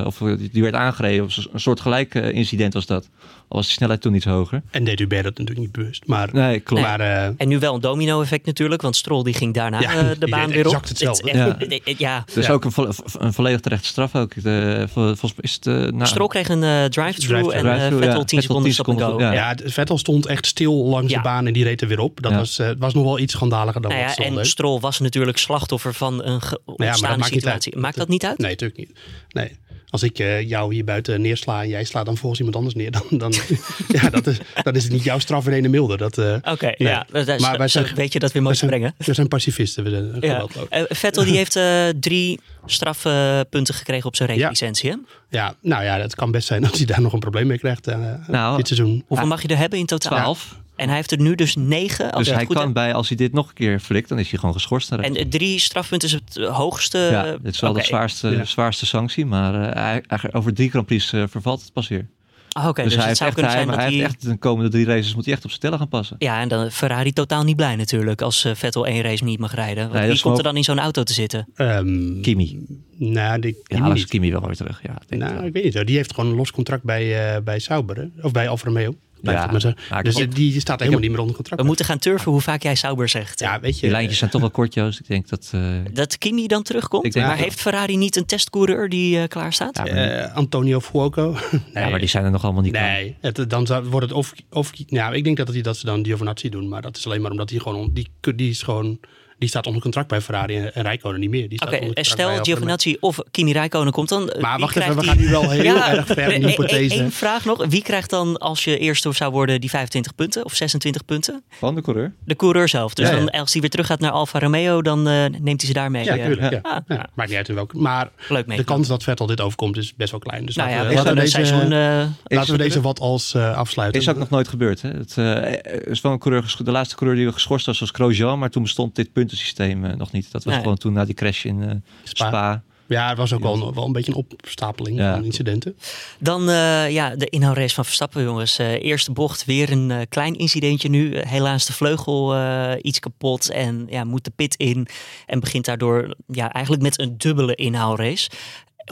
[0.05, 0.19] of
[0.51, 1.25] die werd aangereden.
[1.25, 3.09] Op een soort gelijk incident was dat.
[3.49, 4.63] Al was die snelheid toen iets hoger.
[4.71, 6.07] En deed Hubert dat natuurlijk niet bewust.
[6.07, 6.83] Maar, nee, klopt.
[6.83, 8.83] Maar, uh, en nu wel een domino effect natuurlijk.
[8.83, 10.65] Want Stroll die ging daarna ja, uh, de baan weer op.
[10.67, 11.31] Exact hetzelfde.
[11.31, 11.95] Het, ja.
[11.99, 12.25] ja.
[12.35, 12.53] Dus ja.
[12.53, 12.89] ook een, vo
[13.19, 14.43] een, volledig terechte straf ook.
[14.43, 18.25] De, volgens is het, uh, nou, Stroll kreeg een uh, drive-through drive en drive Vettel
[18.25, 19.19] 10 seconden stop go.
[19.19, 19.33] Ja.
[19.33, 22.23] ja, Vettel stond echt stil langs de baan en die reed er weer op.
[22.23, 23.35] Dat was, was nog wel iets
[23.83, 24.47] dan nou wat Stroll En deed.
[24.47, 27.75] Stroll was natuurlijk slachtoffer van een ontstaande situatie.
[27.75, 28.39] Niet maakt dat niet uit?
[28.39, 28.99] Nee, natuurlijk niet.
[29.29, 29.59] Nee
[29.91, 32.91] als ik uh, jou hier buiten neersla en jij slaat dan volgens iemand anders neer,
[32.91, 33.33] dan, dan,
[34.03, 36.11] ja, dat is, dan is het niet jouw straf in ene milde.
[36.19, 36.89] Uh, Oké, okay, nee.
[36.89, 38.95] ja, dat, maar wij zijn, weet je dat weer mooi zijn, brengen.
[38.97, 39.85] We zijn pacifisten.
[39.85, 40.47] We zijn ja.
[40.71, 44.89] Uh, Vettel die heeft uh, drie strafpunten gekregen op zijn race-licentie.
[44.89, 44.99] Ja.
[45.31, 47.87] ja, nou ja, het kan best zijn dat hij daar nog een probleem mee krijgt
[48.27, 49.05] nou, dit seizoen.
[49.07, 50.19] Hoeveel mag je er hebben in totaal?
[50.19, 50.57] Twaalf.
[50.77, 52.13] En hij heeft er nu dus negen.
[52.13, 52.75] Als dus hij het goed kan heb.
[52.75, 54.93] bij, als hij dit nog een keer flikt, dan is hij gewoon geschorst.
[54.93, 56.99] En drie strafpunten is het hoogste.
[56.99, 57.83] Ja, dit is wel okay.
[57.83, 58.45] de zwaarste, ja.
[58.45, 62.07] zwaarste sanctie, maar uh, hij, over drie Grand Prix uh, vervalt het pas weer.
[62.53, 64.33] Ah, okay, dus, dus hij, het zou echt, kunnen hij, zijn hij dat heeft echt
[64.33, 66.17] de komende drie races moet hij echt op zijn tellen gaan passen.
[66.19, 69.55] Ja, en dan Ferrari totaal niet blij natuurlijk als uh, Vettel één race niet mag
[69.55, 69.83] rijden.
[69.83, 71.49] Want nee, wie komt er dan in zo'n auto te zitten?
[71.57, 72.67] Um, Kimi.
[72.97, 74.09] Nou, die, ja, Alex niet.
[74.09, 74.81] Kimi wel weer terug.
[74.83, 75.87] Ja, denk nou, ik weet niet.
[75.87, 78.07] Die heeft gewoon een los contract bij, uh, bij Sauber, hè?
[78.23, 78.95] of bij Alfa Romeo.
[79.23, 81.61] Ja, maar dus op, die staat helemaal niet meer onder contract.
[81.61, 83.41] We moeten gaan turven hoe vaak jij Sauber zegt.
[83.41, 83.81] Ja, weet je.
[83.81, 85.01] Die lijntjes zijn toch wel kort, Joost.
[85.01, 85.53] Ik denk dat...
[85.55, 85.79] Uh...
[85.93, 87.05] Dat Kimi dan terugkomt?
[87.05, 89.77] Ik denk maar heeft Ferrari niet een testcoureur die uh, klaar staat?
[89.77, 90.19] Ja, maar...
[90.19, 91.37] uh, Antonio Fuoco.
[91.51, 91.61] nee.
[91.85, 94.33] Ja, maar die zijn er nog allemaal niet Nee, het, dan zou, wordt het of...
[94.51, 96.69] of ja, ik denk dat, dat ze dan Giovinazzi doen.
[96.69, 97.91] Maar dat is alleen maar omdat hij gewoon...
[97.93, 99.01] Die, die is gewoon...
[99.39, 101.45] Die staat onder contract bij Ferrari en, en Rijkonen niet meer.
[101.45, 104.33] Oké, okay, stel Giovinazzi of Kimi Rijkonen komt dan.
[104.41, 106.99] Maar wacht even, we gaan nu wel heel ja, erg ver in de hypothese.
[106.99, 107.67] Eén vraag nog.
[107.67, 111.45] Wie krijgt dan, als je eerste zou worden, die 25 punten of 26 punten?
[111.51, 112.13] Van de coureur.
[112.25, 112.95] De coureur zelf.
[112.95, 113.19] Dus ja, ja.
[113.19, 116.05] Dan, als hij weer terug gaat naar Alfa Romeo, dan uh, neemt hij ze daarmee.
[116.05, 116.53] Ja, tuurlijk.
[116.53, 116.59] Ja.
[116.63, 117.09] Ah, ja.
[117.15, 117.79] Maakt niet uit in welke.
[117.79, 120.47] Maar Leuk de kans dat Vettel dit overkomt is best wel klein.
[120.47, 123.57] Dus nou laten, we, laten we deze, seizoen, uh, laten we deze wat als uh,
[123.57, 124.01] afsluiten.
[124.01, 124.83] Is ook nog nooit gebeurd.
[124.83, 124.89] Hè?
[124.89, 128.39] Het uh, is wel een coureur, de laatste coureur die geschorst was, was Grosjean.
[128.39, 130.33] Maar toen bestond dit puntensysteem nog niet.
[130.33, 130.63] Dat was nee.
[130.63, 131.71] gewoon toen na die crash in uh,
[132.05, 132.29] Spa.
[132.29, 132.63] Spa.
[132.89, 135.15] Ja, het was ook wel, wel een beetje een opstapeling ja.
[135.15, 135.77] van incidenten.
[136.19, 138.61] Dan uh, ja, de inhoudrace van Verstappen, jongens.
[138.61, 141.19] Uh, eerste bocht, weer een uh, klein incidentje nu.
[141.19, 142.35] helaas de vleugel
[142.77, 144.87] iets kapot en ja, moet de pit in.
[145.27, 148.31] En begint daardoor ja, eigenlijk met een dubbele inhoudrace.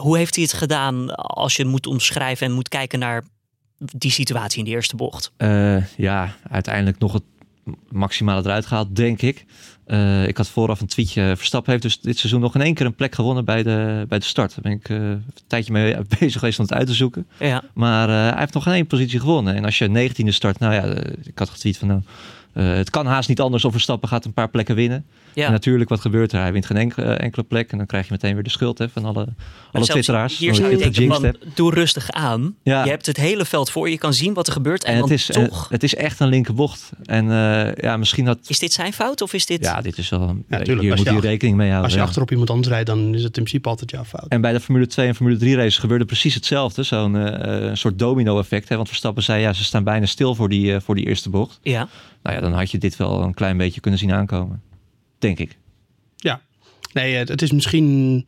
[0.01, 3.23] Hoe heeft hij het gedaan als je moet omschrijven en moet kijken naar
[3.77, 5.31] die situatie in de eerste bocht?
[5.97, 7.23] ja, uiteindelijk nog het
[7.89, 9.45] maximale eruit gehaald, denk ik.
[9.85, 11.33] Eh, ik had vooraf een tweetje.
[11.35, 14.19] Verstappen heeft dus dit seizoen nog in één keer een plek gewonnen bij de, bij
[14.19, 14.49] de start.
[14.49, 17.27] Daar ben ik eh, een tijdje mee bezig geweest om het uit te zoeken.
[17.39, 17.63] Ja.
[17.73, 19.55] Maar eh, hij heeft nog geen één positie gewonnen.
[19.55, 20.83] En als je 19e start, nou ja,
[21.23, 22.01] ik had getweet van nou,
[22.75, 25.05] het kan haast niet anders of Verstappen gaat een paar plekken winnen.
[25.35, 25.45] Ja.
[25.45, 26.39] En natuurlijk, wat gebeurt er?
[26.39, 27.71] Hij wint geen enkele, enkele plek.
[27.71, 29.35] En dan krijg je meteen weer de schuld hè, van alle, alle
[29.71, 30.37] zelfs twitteraars.
[30.37, 32.55] Hier dat zou je het denken van, doe rustig aan.
[32.63, 32.83] Ja.
[32.83, 34.83] Je hebt het hele veld voor je, je kan zien wat er gebeurt.
[34.83, 35.69] En, En dan het is, eh, toch...
[35.69, 36.91] het is echt een linkerbocht.
[37.03, 38.37] En eh, ja, misschien had...
[38.47, 39.63] Is dit zijn fout of is dit...
[39.63, 40.37] Ja, dit is wel...
[40.49, 40.81] tuurlijk.
[40.81, 41.83] hier moet je rekening mee houden.
[41.83, 42.05] Als je ja.
[42.05, 44.27] achterop iemand anders rijdt, dan is het in principe altijd jouw fout.
[44.27, 46.83] En bij de Formule 2 en Formule 3 races gebeurde precies hetzelfde.
[46.83, 48.69] Zo'n eh, een soort domino effect.
[48.69, 48.75] Hè?
[48.75, 51.59] Want Verstappen zei, ja, ze staan bijna stil voor die, eh, voor die eerste bocht.
[51.61, 51.87] Ja.
[52.23, 54.61] Nou ja, dan had je dit wel een klein beetje kunnen zien aankomen.
[55.19, 55.57] Denk ik.
[56.15, 56.41] Ja.
[56.93, 58.27] Nee, het, het is misschien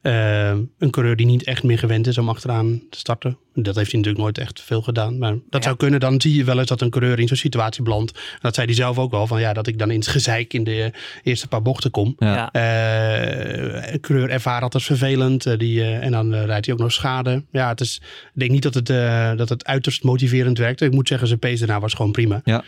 [0.00, 3.38] eh, een coureur die niet echt meer gewend is om achteraan te starten.
[3.56, 5.18] Dat heeft hij natuurlijk nooit echt veel gedaan.
[5.18, 6.00] Maar dat zou kunnen.
[6.00, 8.12] Dan zie je wel eens dat een coureur in zo'n situatie belandt.
[8.12, 9.26] En dat zei hij zelf ook wel.
[9.26, 12.14] Van ja, dat ik dan in het gezeik in de eerste paar bochten kom.
[12.18, 12.50] Ja.
[12.52, 15.46] Eh, een coureur ervaart dat als vervelend.
[15.46, 17.42] eh, die, eh, en dan rijdt hij ook nog schade.
[17.50, 18.00] Ja, het is,
[18.34, 20.84] ik denk niet dat het, eh, dat het uiterst motiverend werkte.
[20.84, 22.40] Ik moet zeggen, zijn pace daarna was gewoon prima.
[22.44, 22.64] Ja,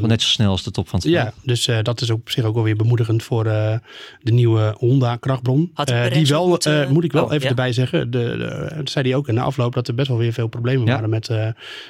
[0.00, 2.30] net zo snel als de top van het ja, dus eh, dat is ook op
[2.30, 3.74] zich ook wel weer bemoedigend voor eh,
[4.22, 5.70] de nieuwe Honda krachtbron.
[6.12, 7.48] Die wel, moeten- eh, moet ik wel Oh, even ja?
[7.48, 10.16] erbij zeggen, de, de, dat zei hij ook in de afloop, dat er best wel
[10.18, 10.92] weer veel problemen Ja.
[10.92, 11.48] waren met, eh,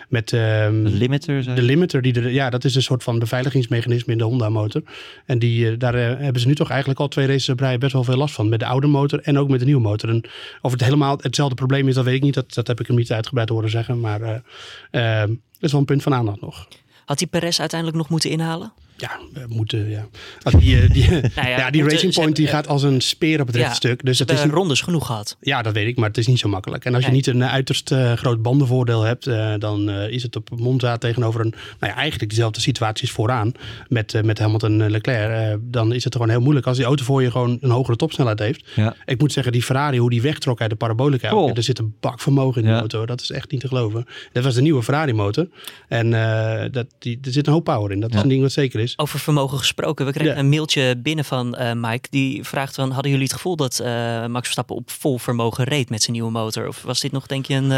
[0.09, 2.03] met ehm, De limiter, zei de limiter.
[2.03, 4.83] Die er, ja, dat is een soort van beveiligingsmechanisme in de Honda motor.
[5.27, 7.79] En die, eh, daar eh, hebben ze nu toch eigenlijk al twee races op rij
[7.79, 8.49] best wel veel last van.
[8.49, 10.09] Met de oude motor en ook met de nieuwe motor.
[10.09, 10.25] En
[10.61, 12.35] of het helemaal hetzelfde probleem is, dat weet ik niet.
[12.35, 14.01] Dat, dat heb ik hem niet uitgebreid horen zeggen.
[14.01, 16.69] Maar eh, eh, dat is wel een punt van aandacht nog.
[17.05, 18.73] Had die Perez uiteindelijk nog moeten inhalen?
[18.97, 20.07] Ja, we moeten, ja.
[20.43, 21.03] Als die, eh, die,
[21.35, 24.05] ja, die moeten- Racing Point die gaat als een speer op het rechte stuk.
[24.05, 25.37] Dus het is, hebben rondes genoeg gehad.
[25.41, 26.85] ja, dat weet ik, maar het is niet zo makkelijk.
[26.85, 27.17] En als je Nee.
[27.17, 30.99] niet een eh, uiterst eh, groot bandenvoordeel hebt, eh, dan eh, is het op Monza
[30.99, 33.53] tegenover een, nou ja, eigenlijk dezelfde situaties vooraan
[33.89, 35.51] met, eh, met Hamilton en Leclerc.
[35.51, 37.97] eh, dan is het gewoon heel moeilijk als die auto voor je gewoon een hogere
[37.97, 38.65] topsnelheid heeft.
[38.75, 38.95] Ja.
[39.05, 41.29] Ik moet zeggen, die Ferrari, hoe die wegtrok uit de parabolica.
[41.29, 41.55] Cool.
[41.55, 42.81] Er zit een bak vermogen in die Ja.
[42.81, 43.07] motor.
[43.07, 44.07] Dat is echt niet te geloven.
[44.33, 45.49] Dat was de nieuwe Ferrari motor.
[45.89, 48.01] En eh, dat, die, er zit een hoop power in.
[48.01, 48.86] Dat is een ding wat zeker is.
[48.97, 50.07] Over vermogen gesproken.
[50.07, 50.39] We kregen Ja.
[50.39, 52.09] een mailtje binnen van eh, Mike.
[52.11, 53.87] Die vraagt van, hadden jullie het gevoel dat eh,
[54.27, 56.69] Max Verstappen op vol vermogen reed met zijn nieuwe motor?
[56.69, 57.69] Of was dit nog denk je een eh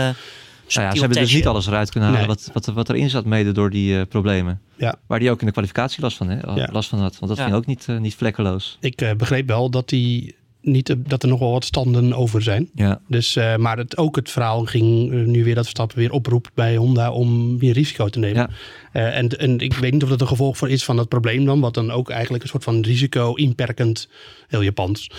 [0.74, 2.36] Nou ja, ze hebben dus niet alles eruit kunnen halen Nee.
[2.36, 4.60] wat, wat, wat erin zat mede door die eh, problemen.
[4.76, 4.94] Ja.
[5.06, 6.54] Waar die ook in de kwalificatie last van, hè?
[6.54, 6.68] Ja.
[6.72, 7.18] last van had.
[7.18, 7.44] Want dat Ja.
[7.44, 8.76] ging ook niet, niet vlekkeloos.
[8.80, 12.70] Ik eh, begreep wel dat, die niet, dat er nog wel wat standen over zijn.
[12.74, 13.00] Ja.
[13.08, 16.50] Dus, eh, maar het, ook het verhaal ging eh, nu weer dat Verstappen weer oproept
[16.54, 18.36] bij Honda om meer risico te nemen.
[18.36, 18.50] Ja.
[18.92, 21.44] Eh, en, en ik weet niet of dat een gevolg van is van dat probleem
[21.44, 21.60] dan.
[21.60, 24.08] Wat dan ook eigenlijk een soort van risico-inperkend,
[24.48, 25.10] heel Japans,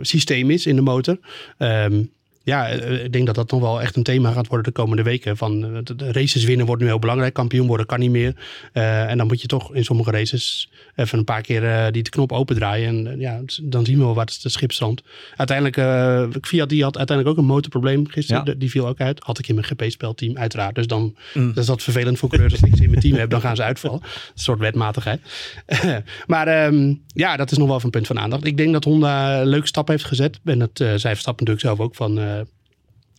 [0.00, 1.18] systeem is in de motor.
[1.58, 2.02] Ehm,
[2.44, 5.36] ja, ik denk dat dat nog wel echt een thema gaat worden de komende weken.
[5.36, 7.34] Van de- races winnen wordt nu heel belangrijk.
[7.34, 8.34] Kampioen worden kan niet meer.
[8.72, 12.32] En dan moet je toch in sommige races even een paar keer eh, die knop
[12.32, 12.88] opendraaien.
[12.88, 15.02] En eh, ja, dan zien we wel waar het schip strandt.
[15.36, 18.44] Uiteindelijk, eh Fiat die had uiteindelijk ook een motorprobleem gisteren.
[18.44, 18.52] Ja.
[18.52, 19.20] De- Die viel ook uit.
[19.22, 20.74] Had ik in mijn GP-spelteam uiteraard.
[20.74, 21.46] Dus dan Mm.
[21.48, 22.52] dat is dat vervelend voor coureurs.
[22.60, 24.00] Als ik ze in mijn team heb, dan gaan ze uitvallen.
[24.04, 25.20] Een soort wetmatigheid.
[26.26, 28.44] maar ehm, ja, dat is nog wel even een punt van aandacht.
[28.44, 30.40] Ik denk dat Honda een leuke stap heeft gezet.
[30.44, 32.20] En dat zij Verstappen natuurlijk zelf ook van...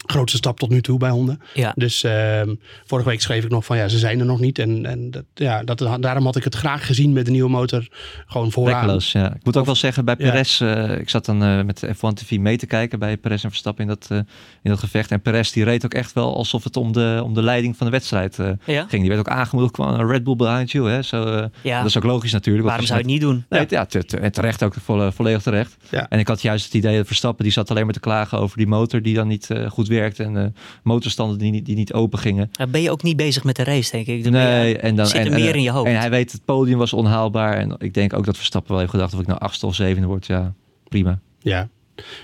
[0.05, 1.37] grootste stap tot nu toe bij Honda.
[1.53, 1.71] Ja.
[1.75, 4.59] Dus ehm, vorige week schreef ik nog van ja, ze zijn er nog niet.
[4.59, 7.87] En, en dat, ja, dat, daarom had ik het graag gezien met de nieuwe motor
[8.25, 8.99] gewoon vooraan.
[8.99, 9.33] Ja.
[9.35, 10.29] Ik moet ook Of- wel zeggen, bij ja.
[10.29, 13.43] Perez, eh, ik zat dan eh, met de F1 TV mee te kijken bij Perez
[13.43, 14.17] en Verstappen in dat, eh,
[14.61, 15.11] in dat gevecht.
[15.11, 17.85] En Perez die reed ook echt wel alsof het om de, om de leiding van
[17.85, 18.85] de wedstrijd eh, Ja?
[18.87, 19.01] ging.
[19.01, 20.89] Die werd ook aangemoedigd, kwam een Red Bull behind you.
[20.89, 21.01] Hè?
[21.01, 21.77] Zo, Ja.
[21.77, 22.65] Dat is ook logisch natuurlijk.
[22.67, 23.45] want Waarom zou je het niet doen?
[23.49, 25.75] Nee, ja, te- te- en terecht ook volle- volledig terecht.
[25.91, 26.05] Ja.
[26.09, 28.57] En ik had juist het idee dat Verstappen, die zat alleen maar te klagen over
[28.57, 30.19] die motor die dan niet eh, goed werkt.
[30.19, 30.45] En eh,
[30.83, 32.51] motorstanden die niet, die niet open gingen.
[32.71, 34.23] Ben je ook niet bezig met de race, denk ik.
[34.23, 35.87] Dan je- Nee, en dan zit en, er en, meer in je hoofd.
[35.89, 37.53] En hij weet het podium was onhaalbaar.
[37.57, 40.07] En ik denk ook dat Verstappen wel heeft gedacht of ik nou achtste of zevende
[40.07, 40.25] word.
[40.25, 40.53] Ja,
[40.87, 41.19] prima.
[41.39, 41.69] Ja.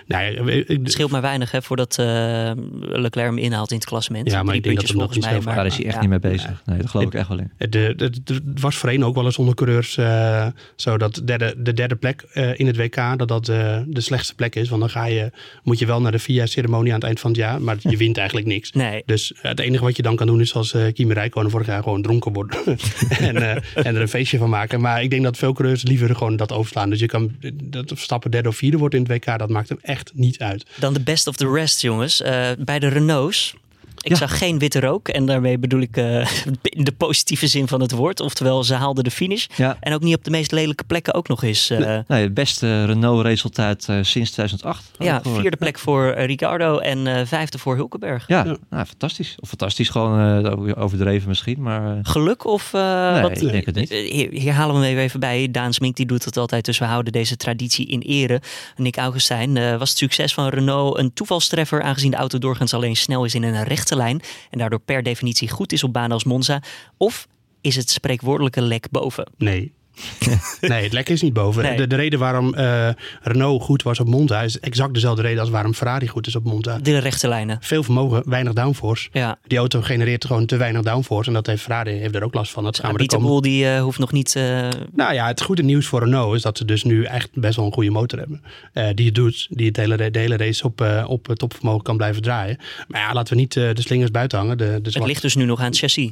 [0.08, 2.06] Nou, ja, Het scheelt maar weinig hè, voordat eh,
[2.80, 4.28] Leclerc hem inhaalt in het klassement.
[4.32, 5.86] Ja, maar Drie ik denk dat hem dat volgens niet mij, maar- Daar is hij
[5.86, 6.02] echt ja.
[6.02, 6.62] niet mee bezig.
[6.66, 7.52] Nee, daar geloof ik echt wel in.
[7.58, 11.96] Het was voorheen ook wel eens onder coureurs eh, zo dat de derde, de derde
[11.96, 14.70] plek eh, in het WK, dat dat de slechtste plek is.
[14.70, 15.32] Want dan ga je,
[15.64, 18.18] moet je wel naar de VIA-ceremonie aan het eind van het jaar, maar je wint
[18.18, 18.72] eigenlijk niks.
[18.72, 19.04] Nee.
[19.06, 21.84] Dus het enige wat je dan kan doen is als eh Kimi Räikkönen vorig jaar
[21.84, 22.60] gewoon dronken worden
[23.20, 24.82] en, eh, en er een feestje van maken.
[24.82, 26.90] Maar ik denk dat veel coureurs liever gewoon dat overslaan.
[26.90, 27.32] Dus je kan
[27.64, 30.66] dat Verstappen derde of vierde wordt in het WK, dat maakt hem echt niet uit.
[30.76, 32.22] Dan de best of the rest, jongens.
[32.22, 33.56] Eh, bij de Renaults
[34.02, 34.16] Ik Ja.
[34.16, 36.28] zag geen witte rook en daarmee bedoel ik eh,
[36.64, 38.20] in de positieve zin van het woord.
[38.20, 39.46] Oftewel, ze haalden de finish.
[39.56, 39.78] Ja.
[39.80, 41.70] En ook niet op de meest lelijke plekken ook nog eens.
[41.70, 44.92] eh, Nee, het beste Renault-resultaat eh, sinds 2008.
[44.98, 48.28] had ja, vierde plek voor Ricardo en eh, vijfde voor Hulkenberg.
[48.28, 48.58] Ja, Ja.
[48.70, 49.36] Nou, fantastisch.
[49.40, 51.62] Of fantastisch, gewoon eh, overdreven misschien.
[51.62, 52.74] Maar Geluk of...
[52.74, 53.90] eh, nee, wat, ik denk het niet.
[53.90, 55.48] Hier, hier halen we hem even bij.
[55.52, 58.42] Daan Smink die doet het altijd, dus we houden deze traditie in ere.
[58.76, 61.82] Nick Augustijn, eh, was het succes van Renault een toevalstreffer...
[61.82, 63.64] aangezien de auto doorgaans alleen snel is in een
[63.96, 64.22] lijn...
[64.50, 66.62] en daardoor per definitie goed is op banen als Monza?
[66.98, 67.28] Of
[67.62, 69.32] is het spreekwoordelijke lek boven?
[69.38, 69.74] Nee.
[70.62, 71.64] nee, het lek is niet boven.
[71.64, 71.78] Nee.
[71.78, 72.90] De, de reden waarom eh,
[73.22, 76.44] Renault goed was op Monza is exact dezelfde reden als waarom Ferrari goed is op
[76.44, 76.78] Monza.
[76.80, 77.58] De rechte lijnen.
[77.62, 79.10] Veel vermogen, weinig downforce.
[79.12, 79.38] Ja.
[79.48, 81.28] Die auto genereert gewoon te weinig downforce.
[81.28, 82.64] En dat heeft Ferrari heeft er ook last van.
[82.64, 83.20] Dat gaan we er Pieter.
[83.20, 84.36] Boel die eh, hoeft nog niet...
[84.36, 87.56] eh, Nou ja, het goede nieuws voor Renault is dat ze dus nu echt best
[87.56, 88.42] wel een goede motor hebben.
[88.96, 92.58] Die het doet, die het hele, de hele race op, op topvermogen kan blijven draaien.
[92.88, 94.58] Maar ja, laten we niet de slingers buiten hangen.
[94.58, 96.12] De, de het ligt dus nu nog aan het chassis.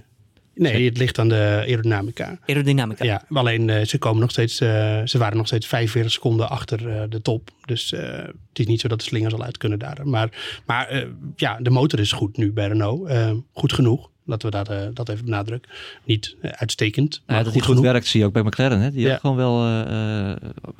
[0.57, 2.39] Nee, het ligt aan de aerodynamica.
[2.45, 3.05] Aerodynamica.
[3.05, 6.89] Ja, alleen eh, ze, komen nog steeds, eh, ze waren nog steeds 45 seconden achter
[6.89, 7.49] eh, de top.
[7.65, 10.07] Dus het is niet zo dat de slingers al uit kunnen daar.
[10.07, 13.11] Maar, maar ja, de motor is goed nu bij Renault.
[13.53, 14.09] Goed genoeg.
[14.27, 15.71] Laten we dat, eh, dat even benadrukken.
[16.03, 17.91] Niet eh, uitstekend, maar Nou, dat goed die goed genoeg.
[17.91, 18.79] werkt zie je ook bij McLaren.
[18.79, 18.91] Hè?
[18.91, 19.17] Die Ja.
[19.17, 20.37] gewoon wel eh, eh,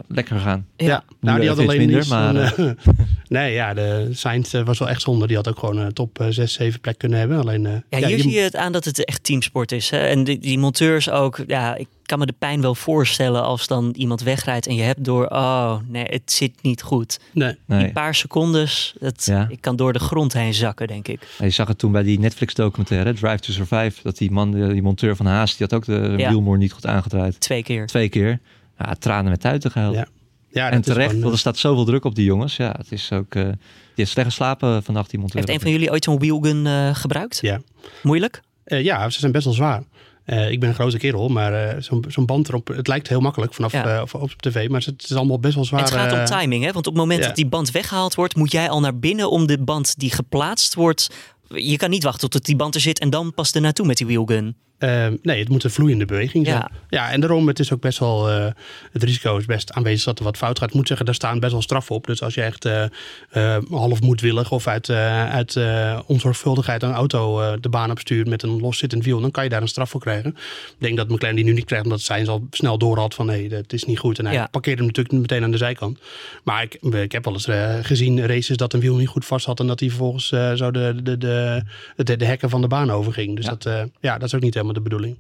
[0.08, 0.68] lekker gaan.
[0.78, 2.70] Ja, nou, die had alleen minder, maar, eh,
[3.28, 5.28] nee, ja, de Sainz was wel echt zonde.
[5.28, 7.40] Die had ook gewoon een top eh, 6, 7 plek kunnen hebben.
[7.40, 9.90] Alleen, eh, Ja, hier je- zie je het aan dat het echt teamsport is.
[9.90, 9.98] Hè?
[9.98, 11.44] En die, die monteurs ook.
[11.48, 15.04] Ja, ik kan me de pijn wel voorstellen als dan iemand wegrijdt en je hebt
[15.04, 17.20] door, oh nee, het zit niet goed.
[17.32, 17.84] Nee, Nee.
[17.84, 19.48] Die paar secondes, dat, Ja.
[19.50, 21.28] ik kan door de grond heen zakken, denk ik.
[21.40, 24.00] Je zag het toen bij die Netflix-documentaire, Drive to Survive.
[24.04, 26.30] Dat die man, die monteur van Haas, die had ook de Ja.
[26.30, 27.40] wielmoor niet goed aangedraaid.
[27.40, 27.88] Twee keer.
[27.88, 28.40] Twee keer.
[28.80, 29.96] Ja, tranen met tuiten gehuild.
[29.96, 30.08] Ja.
[30.52, 32.56] ja, en terecht, gewoon, want eh, er staat zoveel druk op die jongens.
[32.56, 33.36] Ja, het is ook...
[33.36, 33.56] eh, die
[33.96, 35.40] heeft slecht geslapen vannacht, die monteur.
[35.40, 37.40] Heeft een van jullie ooit zo'n wheelgun eh, gebruikt?
[37.42, 37.60] Ja.
[38.04, 38.42] Moeilijk?
[38.64, 39.84] Eh, ja, ze zijn best wel zwaar.
[40.28, 41.76] Eh, ik ben een grote kerel, maar eh,
[42.08, 43.96] zo'n band erop, het lijkt heel makkelijk vanaf Ja.
[43.96, 45.80] eh, op, op tv, maar het is allemaal best wel zwaar.
[45.80, 46.72] het gaat om timing, hè?
[46.72, 47.28] Want op het moment ja.
[47.28, 50.74] dat die band weggehaald wordt, moet jij al naar binnen om de band die geplaatst
[50.74, 51.10] wordt.
[51.48, 53.98] Je kan niet wachten tot die band er zit en dan pas er naartoe met
[53.98, 54.56] die wheelgun.
[54.78, 56.58] Eh, nee, het moet een vloeiende beweging zijn.
[56.58, 56.70] Ja.
[56.90, 58.46] Ja, en daarom, het is ook best wel, eh,
[58.92, 60.70] het risico is best aanwezig dat er wat fout gaat.
[60.70, 62.06] Ik moet zeggen, daar staan best wel straffen op.
[62.08, 65.58] Dus als je echt eh, half moedwillig of uit, uit
[66.06, 69.68] onzorgvuldigheid een auto de baan opstuurt met een loszittend wiel, dan kan je daar een
[69.68, 70.30] straf voor krijgen.
[70.30, 73.26] Ik denk dat McLaren die nu niet krijgt, omdat Sainz al snel door had van
[73.26, 74.20] nee, dat is niet goed.
[74.20, 74.48] En hij Ja.
[74.52, 76.00] parkeerde hem natuurlijk meteen aan de zijkant.
[76.44, 77.48] Maar ik, ik heb wel eens
[77.88, 80.28] gezien races dat een wiel niet goed vast had en dat hij vervolgens
[80.60, 81.64] zo de, de, de,
[81.96, 83.36] de, de hekken van de baan overging.
[83.36, 83.56] Dus Ja.
[83.60, 85.18] Dat, ja, dat is ook niet helemaal de bedoeling.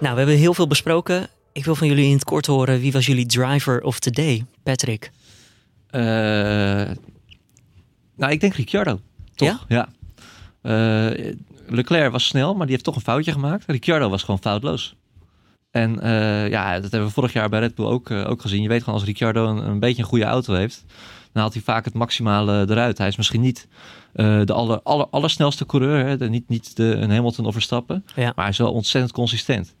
[0.00, 1.28] Nou, we hebben heel veel besproken.
[1.52, 4.44] Ik wil van jullie in het kort horen, wie was jullie driver of the day?
[4.62, 5.10] Patrick.
[5.90, 6.00] Eh,
[8.16, 9.00] nou, ik denk Ricciardo.
[9.34, 9.64] Toch?
[9.68, 9.88] Ja.
[10.62, 11.34] Eh,
[11.66, 13.64] Leclerc was snel, maar die heeft toch een foutje gemaakt.
[13.66, 14.94] Ricciardo was gewoon foutloos.
[15.70, 18.62] En eh, ja, dat hebben we vorig jaar bij Red Bull ook, ook gezien.
[18.62, 20.84] Je weet gewoon, als Ricciardo een, een beetje een goede auto heeft,
[21.32, 22.98] dan haalt hij vaak het maximale eruit.
[22.98, 23.68] Hij is misschien niet
[24.12, 28.04] eh, de aller, aller, allersnelste coureur, hè, de, niet, niet de, een Hamilton of Verstappen,
[28.14, 28.24] Ja.
[28.24, 29.74] maar hij is wel ontzettend consistent.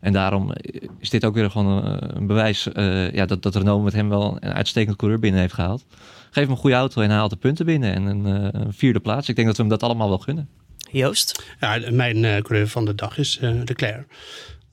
[0.00, 3.54] En daarom eh, is dit ook weer gewoon een, een bewijs eh, ja, dat, dat
[3.54, 5.84] Renault met hem wel een uitstekend coureur binnen heeft gehaald.
[6.30, 7.94] Geef hem een goede auto en hij haalt de punten binnen.
[7.94, 9.28] En een, eh, een vierde plaats.
[9.28, 10.48] Ik denk dat we hem dat allemaal wel gunnen.
[10.90, 11.44] Joost?
[11.60, 14.06] Ja, mijn eh coureur van de dag is eh Leclerc.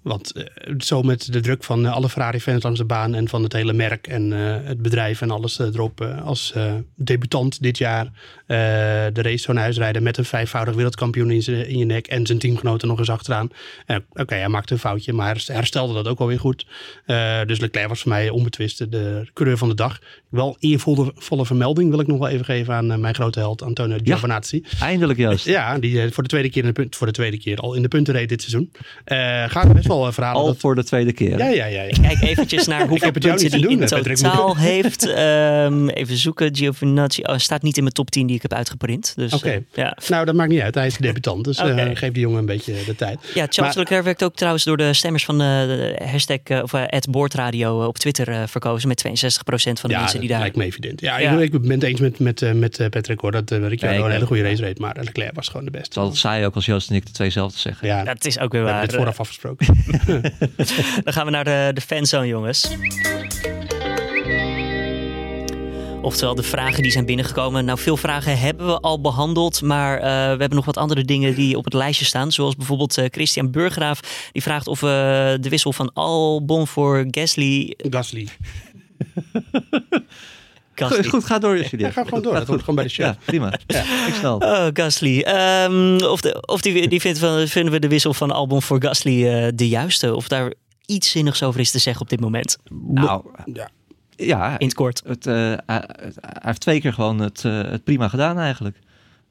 [0.04, 0.46] Want eh,
[0.78, 3.74] zo met de druk van eh, alle Ferrari-fans langs de baan en van het hele
[3.74, 6.02] merk en eh, het bedrijf en alles erop.
[6.24, 6.54] als
[6.96, 8.12] debutant dit jaar
[8.48, 12.26] de race zo naar huis rijden met een vijfvoudig wereldkampioen in, in je nek en
[12.26, 13.50] zijn teamgenoten nog eens achteraan.
[14.14, 16.66] Oké, hij maakte een foutje, maar herstelde dat ook alweer goed.
[17.46, 20.00] Dus Leclerc was voor mij onbetwist de coureur van de dag.
[20.30, 23.98] Wel eervolle volle vermelding wil ik nog wel even geven aan mijn grote held Antonio
[24.04, 24.64] Giovinazzi.
[24.80, 25.46] Eindelijk juist.
[25.46, 27.82] Ja, die voor de tweede keer in de punt, voor de tweede keer al in
[27.82, 28.72] de punten reed dit seizoen.
[29.50, 30.42] Gaat best wel eh, verhalen.
[30.42, 31.38] Al dat, voor de tweede keer.
[31.38, 31.66] ja, ja, ja.
[31.66, 31.82] ja.
[31.82, 34.16] Ik kijk eventjes naar hoeveel heb het jou punten niet die te in doen, Patrick.
[34.18, 35.08] totaal heeft.
[35.08, 36.56] Ehm, even zoeken.
[36.56, 39.14] Giovinazzi oh, staat niet in mijn top 10 die ik heb uitgeprint.
[39.16, 39.50] Dus, Oké.
[39.50, 39.98] eh, ja.
[40.08, 40.76] Nou, dat maakt niet uit.
[40.76, 43.20] Hij is debutant, dus eh, geef die jongen een beetje de tijd.
[43.22, 46.60] Ja, Charles Maar- Leclerc werd ook trouwens door de stemmers van eh, de hashtag eh,
[46.64, 49.10] of eh, @boordradio eh, op Twitter eh, verkozen met 62%
[49.42, 50.40] van de ja, mensen die dat daar.
[50.40, 51.02] lijkt me evident.
[51.02, 51.32] Ja, Ja.
[51.40, 53.98] Ik, ik ben het eens met, met, eh, met eh, Patrick hoor, dat uh, Ricciardo
[54.00, 54.80] Ja, een hele goede race reed.
[54.80, 56.00] Maar Leclerc was gewoon de beste.
[56.00, 57.88] altijd saai ook als Joost en ik de twee zelf te zeggen.
[57.88, 58.80] Ja, Dat is ook weer we waar.
[58.80, 59.66] hebben dit vooraf afgesproken.
[61.04, 62.70] Dan gaan we naar de, de fanzone, jongens.
[66.02, 67.66] Oftewel de vragen die zijn binnengekomen.
[67.66, 69.62] Nou, veel vragen hebben we al behandeld.
[69.62, 72.32] Maar eh, we hebben nog wat andere dingen die op het lijstje staan.
[72.32, 74.30] Zoals bijvoorbeeld eh, Christian Burgraaf.
[74.32, 77.74] Die vraagt of we de wissel van Albon voor Gasly...
[77.78, 78.28] Gasly.
[80.76, 81.04] Gasly.
[81.04, 81.80] Goed, ga door, Julien.
[81.80, 82.34] Ja, ga gewoon door.
[82.34, 83.06] Dat wordt gewoon bij de show.
[83.06, 83.54] Ja, prima.
[84.08, 84.38] Ik snel.
[84.38, 85.20] Oh, Gasly.
[85.22, 88.82] Ehm, of de, of die, die vindt van, vinden we de wissel van Albon voor
[88.84, 90.16] Gasly eh, de juiste?
[90.16, 90.54] Of daar
[90.86, 92.58] iets zinnigs over is te zeggen op dit moment?
[92.88, 93.70] Nou, Ja.
[94.16, 95.02] ja, In het kort.
[95.06, 95.34] het, eh,
[95.66, 98.78] hij, het- hij heeft twee keer gewoon het, eh, het prima gedaan eigenlijk.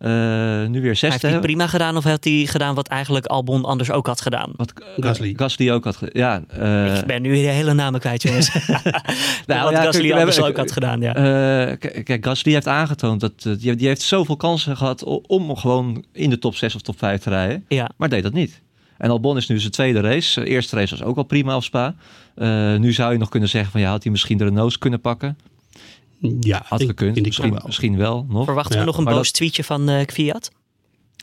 [0.03, 1.27] Eh, nu weer Hij heeft zesde.
[1.29, 4.53] hij prima gedaan of heeft hij gedaan wat eigenlijk Albon anders ook had gedaan?
[4.57, 5.33] Wat Gasly.
[5.37, 6.13] Gasly ook had gedaan.
[6.23, 6.43] Ja,
[6.87, 8.53] eh, Ik ben nu de hele namen kwijt, jongens.
[8.53, 8.63] wat
[9.47, 11.15] ja, Gasly kijk, we anders hebben- ook had gedaan, ja.
[11.15, 16.31] Eh, kijk, Gasly heeft aangetoond dat die, die heeft zoveel kansen gehad om gewoon in
[16.31, 17.91] de top 6 of top 5 te rijden, ja.
[17.97, 18.61] maar deed dat niet.
[18.99, 20.41] En Albon is nu zijn tweede race.
[20.41, 21.95] De eerste race was ook al prima op Spa.
[22.35, 25.01] Eh, nu zou je nog kunnen zeggen van ja, had hij misschien de Renaults kunnen
[25.01, 25.37] pakken?
[26.41, 27.23] Ja, Had gekund.
[27.27, 27.63] Misschien, wel.
[27.67, 28.45] misschien wel nog.
[28.45, 30.51] Verwachten we nog een maar boos dat- tweetje van eh Kvyat?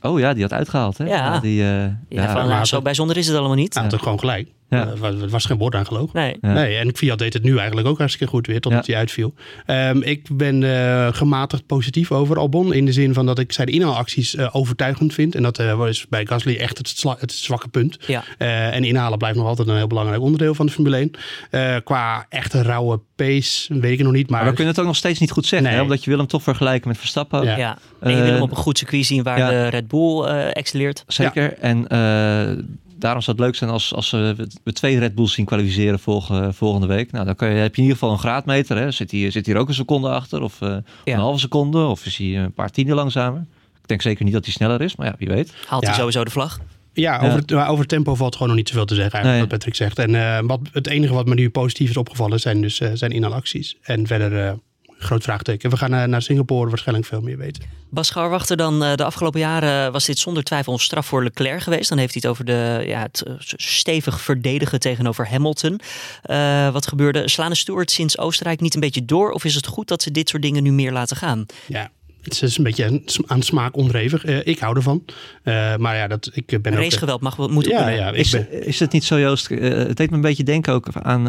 [0.01, 1.05] Oh ja, die had uitgehaald hè?
[1.05, 1.39] Ja.
[1.39, 3.73] die, eh, Ja, ja, van, eh, zo bijzonder is het allemaal niet.
[3.73, 4.49] Hij had gewoon gelijk.
[4.69, 4.87] Ja.
[4.87, 6.19] Eh, was- Er was geen woord aan gelogen.
[6.19, 6.37] Nee.
[6.41, 6.53] Ja.
[6.53, 8.91] Nee, en Fiat deed het nu eigenlijk ook hartstikke goed weer, totdat Ja.
[8.91, 9.33] hij uitviel.
[9.65, 12.73] Ehm, ik ben eh, gematigd positief over Albon.
[12.73, 15.35] In de zin van dat ik zijn inhaalacties eh, overtuigend vind.
[15.35, 17.97] En dat eh, is bij Gasly echt het, het zwakke punt.
[18.07, 18.23] Ja.
[18.37, 21.11] Eh, en inhalen blijft nog altijd een heel belangrijk onderdeel van de Formule 1.
[21.51, 24.29] Eh, qua echte rauwe pace weet ik nog niet.
[24.29, 25.77] Maar, Maar we kunnen het ook nog steeds niet goed zeggen, Nee.
[25.77, 25.83] hè?
[25.83, 27.43] omdat je wil hem toch vergelijken met Verstappen.
[27.43, 27.57] Ja.
[27.57, 27.77] Ja.
[27.99, 29.49] En je wil hem op een goed circuit zien waar ja.
[29.49, 31.03] de Red Bull eh excelleert.
[31.07, 31.53] Zeker.
[31.57, 32.63] En eh,
[32.99, 36.53] daarom zou het leuk zijn als, als we we twee Red Bulls zien kwalificeren volgende,
[36.53, 37.11] volgende week.
[37.11, 38.77] Nou, dan kan je, heb je in ieder geval een graadmeter.
[38.77, 38.91] Hè?
[38.91, 40.41] Zit, hier, zit hier ook een seconde achter?
[40.41, 41.13] Of eh, Ja.
[41.13, 41.85] een halve seconde?
[41.85, 43.45] Of is hij een paar tienden langzamer?
[43.81, 45.53] Ik denk zeker niet dat hij sneller is, maar ja, wie weet.
[45.67, 45.87] Haalt Ja.
[45.89, 46.59] hij sowieso de vlag?
[46.93, 49.49] Ja, over, Het, maar over tempo valt gewoon nog niet zoveel te zeggen, eigenlijk, Nee.
[49.49, 49.99] wat Patrick zegt.
[49.99, 53.11] En eh, wat, het enige wat me nu positief is opgevallen zijn dus eh, zijn
[53.11, 53.75] inhaalacties.
[53.81, 54.53] En verder eh,
[54.99, 55.69] groot vraagteken.
[55.69, 57.63] We gaan eh, naar Singapore waarschijnlijk veel meer weten.
[57.89, 61.61] Bas Scharwachter, dan eh, de afgelopen jaren was dit zonder twijfel een straf voor Leclerc
[61.61, 61.89] geweest.
[61.89, 65.79] Dan heeft hij het over de, ja, het eh, stevig verdedigen tegenover Hamilton.
[66.21, 67.29] Eh, wat gebeurde?
[67.29, 69.31] Slaan de Stewart sinds Oostenrijk niet een beetje door?
[69.31, 71.45] Of is het goed dat ze dit soort dingen nu meer laten gaan?
[71.67, 74.25] Ja, het is een beetje aan- aan smaak onrevig.
[74.25, 75.03] Eh, ik hou ervan.
[75.43, 76.79] Eh, maar ja, dat, ik ben ook...
[76.79, 79.49] Racegeweld mag wel moeten ja, ja, ik Is, ben is het niet zo, Joost?
[79.49, 81.27] het deed me een beetje denken ook aan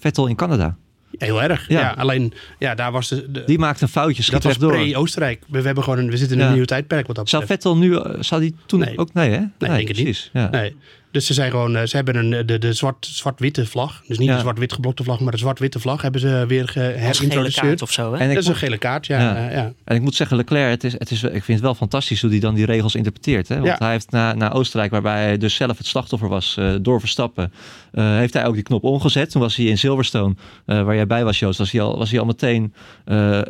[0.00, 0.76] Vettel in Canada.
[1.18, 1.68] Heel erg.
[1.68, 1.80] Ja.
[1.80, 1.90] Ja.
[1.90, 3.30] alleen, ja, daar was de...
[3.30, 5.42] de Die maakte een foutje, schiet dat was pre-Oostenrijk.
[5.48, 6.54] We, we, hebben gewoon een, we zitten in een Ja.
[6.54, 7.62] nieuw tijdperk wat dat Zou betreft.
[7.62, 8.98] Vettel nu, eh, zou die toen Nee.
[8.98, 9.38] ook, nee hè?
[9.38, 9.94] Nee, denk het niet.
[9.96, 10.30] precies.
[10.32, 10.50] Ja.
[10.50, 10.76] Nee.
[11.10, 14.02] Dus ze zijn gewoon, eh, ze hebben een, de, de zwart, zwart-witte vlag.
[14.06, 14.34] Dus niet Ja.
[14.34, 17.82] de zwart-wit geblokte vlag, maar de zwart-witte vlag hebben ze weer geherintroduceerd.
[17.82, 18.12] of zo.
[18.12, 18.18] Hè?
[18.18, 19.20] En Dat is moet- een gele kaart, ja.
[19.20, 19.36] Ja.
[19.44, 19.50] ja.
[19.50, 19.72] ja.
[19.84, 22.30] En ik moet zeggen, Leclerc, het is, het is, ik vind het wel fantastisch hoe
[22.30, 23.48] hij dan die regels interpreteert.
[23.48, 23.54] Hè?
[23.54, 23.76] Want Ja.
[23.78, 27.52] hij heeft na, na Oostenrijk, waarbij hij dus zelf het slachtoffer was eh, door Verstappen,
[27.92, 29.30] eh, heeft hij ook die knop omgezet.
[29.30, 30.34] Toen was hij in Silverstone,
[30.66, 33.40] eh, waar jij bij was Joost, was hij al, was hij al meteen eh,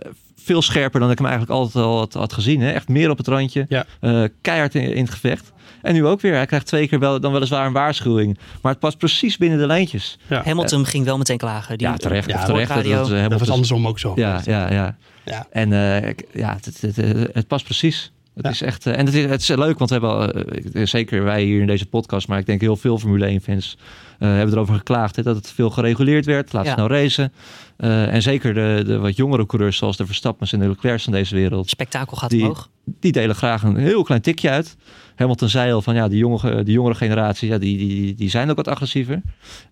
[0.44, 2.60] veel scherper dan ik hem eigenlijk altijd al had, had gezien.
[2.60, 2.70] Hè?
[2.70, 3.84] Echt meer op het randje, Ja.
[4.00, 5.52] Eh, keihard in, in het gevecht.
[5.82, 6.34] En nu ook weer.
[6.34, 8.38] Hij krijgt twee keer wel, dan weliswaar een waarschuwing.
[8.62, 10.18] Maar het past precies binnen de lijntjes.
[10.28, 10.42] ja.
[10.44, 11.78] Hamilton ging wel meteen klagen.
[11.78, 12.28] Die, Ja, terecht.
[12.30, 12.74] Ja, of terecht.
[12.74, 14.12] Dat, dat, Dat was andersom ook zo.
[14.16, 14.96] Ja, ja, ja.
[15.24, 15.46] Ja.
[15.50, 18.12] En eh, ja, het, het, het, het past precies.
[18.34, 18.50] Het Ja.
[18.50, 18.86] is echt.
[18.86, 21.66] eh, en het is, het is leuk, want we hebben eh, zeker wij hier in
[21.66, 23.76] deze podcast, maar ik denk heel veel Formule 1 fans
[24.18, 26.52] eh, hebben erover geklaagd hè, dat het veel gereguleerd werd.
[26.52, 26.72] Laat Ja.
[26.72, 27.32] snel racen.
[27.80, 31.12] Eh, en zeker de, de wat jongere coureurs, zoals de Verstappens en de Leclercs van
[31.12, 32.70] deze wereld, spektakel gaat Die- omhoog.
[32.84, 34.76] die delen graag een heel klein tikje uit.
[35.16, 38.50] Hamilton zei al van ja, die, jonge, die jongere generatie, ja, die, die, die zijn
[38.50, 39.22] ook wat agressiever.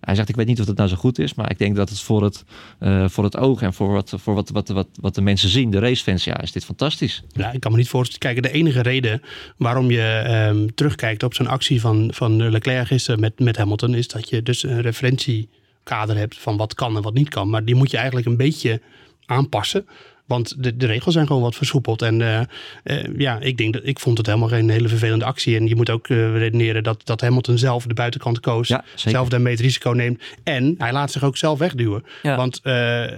[0.01, 1.89] Hij zegt, ik weet niet of dat nou zo goed is, maar ik denk dat
[1.89, 2.43] het voor het,
[2.79, 5.71] eh, voor het oog en voor, wat, voor wat, wat, wat, wat de mensen zien,
[5.71, 7.23] de racefans, ja, is dit fantastisch.
[7.31, 8.35] Ja, ik kan me niet voorstellen.
[8.35, 9.21] Kijk, de enige reden
[9.57, 14.07] waarom je ehm, terugkijkt op zo'n actie van, van Leclerc gisteren met, met Hamilton, is
[14.07, 14.81] dat je dus een
[15.89, 17.49] referentiekader hebt van wat kan en wat niet kan.
[17.49, 18.81] Maar die moet je eigenlijk een beetje
[19.25, 19.87] aanpassen.
[20.29, 22.01] Want de, de regels zijn gewoon wat versoepeld.
[22.01, 22.39] En eh,
[22.83, 25.55] eh, ja, ik denk dat ik vond het helemaal geen hele vervelende actie.
[25.55, 28.67] En je moet ook eh, redeneren dat, dat Hamilton zelf de buitenkant koos.
[28.67, 30.21] Ja, zelf daarmee het risico neemt.
[30.43, 32.03] En hij laat zich ook zelf wegduwen.
[32.21, 32.35] Ja.
[32.35, 32.61] Want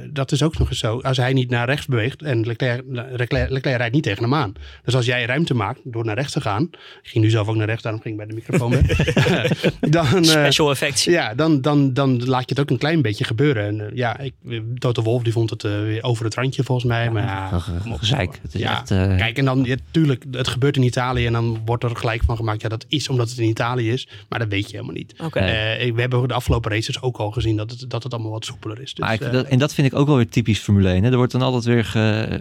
[0.10, 1.00] dat is ook nog eens zo.
[1.00, 4.54] Als hij niet naar rechts beweegt en Leclerc, Leclerc, Leclerc rijdt niet tegen hem aan.
[4.84, 6.70] Dus als jij ruimte maakt door naar rechts te gaan.
[7.04, 8.72] Ik ging nu zelf ook naar rechts, daarom ging ik bij de microfoon
[9.98, 11.04] dan, eh, Special effects.
[11.04, 13.66] ja, dan, dan, dan laat je het ook een klein beetje gebeuren.
[13.66, 14.34] En ja, ik,
[14.78, 17.01] Toto Wolf die vond het weer over het randje volgens mij.
[17.10, 17.60] Maar ja.
[17.98, 18.40] Gezeik.
[18.42, 21.34] Het is Ja, echt, eh, Kijk, en dan, ja, tuurlijk, het gebeurt in Italië en
[21.34, 22.62] dan wordt er gelijk van gemaakt.
[22.62, 25.14] Ja, dat is omdat het in Italië is, maar dat weet je helemaal niet.
[25.18, 25.32] Eh,
[25.94, 28.82] we hebben de afgelopen races ook al gezien dat het, dat het allemaal wat soepeler
[28.82, 28.94] is.
[28.94, 31.04] Dus, Maar ik- eh, dat, en dat vind ik ook wel weer typisch Formule 1.
[31.04, 31.10] Hè.
[31.12, 31.86] Er wordt dan altijd weer.
[31.86, 32.40] Ge,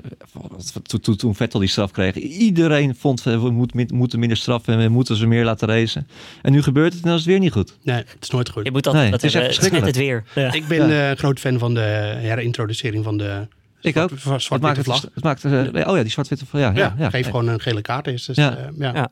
[0.82, 2.14] toen, toen, toen Vettel die straf kreeg.
[2.14, 6.08] Iedereen vond we moet, moeten minder straffen en we moeten ze meer laten racen.
[6.42, 7.74] En nu gebeurt het en dan is het weer niet goed.
[7.82, 8.64] nee, het is nooit goed.
[8.64, 10.24] Je moet altijd Nee, dat het is echt Het is net het weer.
[10.34, 10.52] Ja.
[10.52, 13.46] Ik ben eh, een groot fan van de herintroducering van de
[13.80, 14.10] Ik ook.
[14.18, 15.02] zwart- Het maakt zwart-witte het, vlag.
[15.14, 16.62] het maakt, eh, oh ja, die zwart-witte vlag.
[16.62, 17.30] Ja, Ja, ja, ja, geef ja.
[17.30, 18.06] gewoon een gele kaart.
[18.06, 18.56] Is, dus, Ja.
[18.56, 18.92] eh, ja.
[18.94, 19.08] Ja.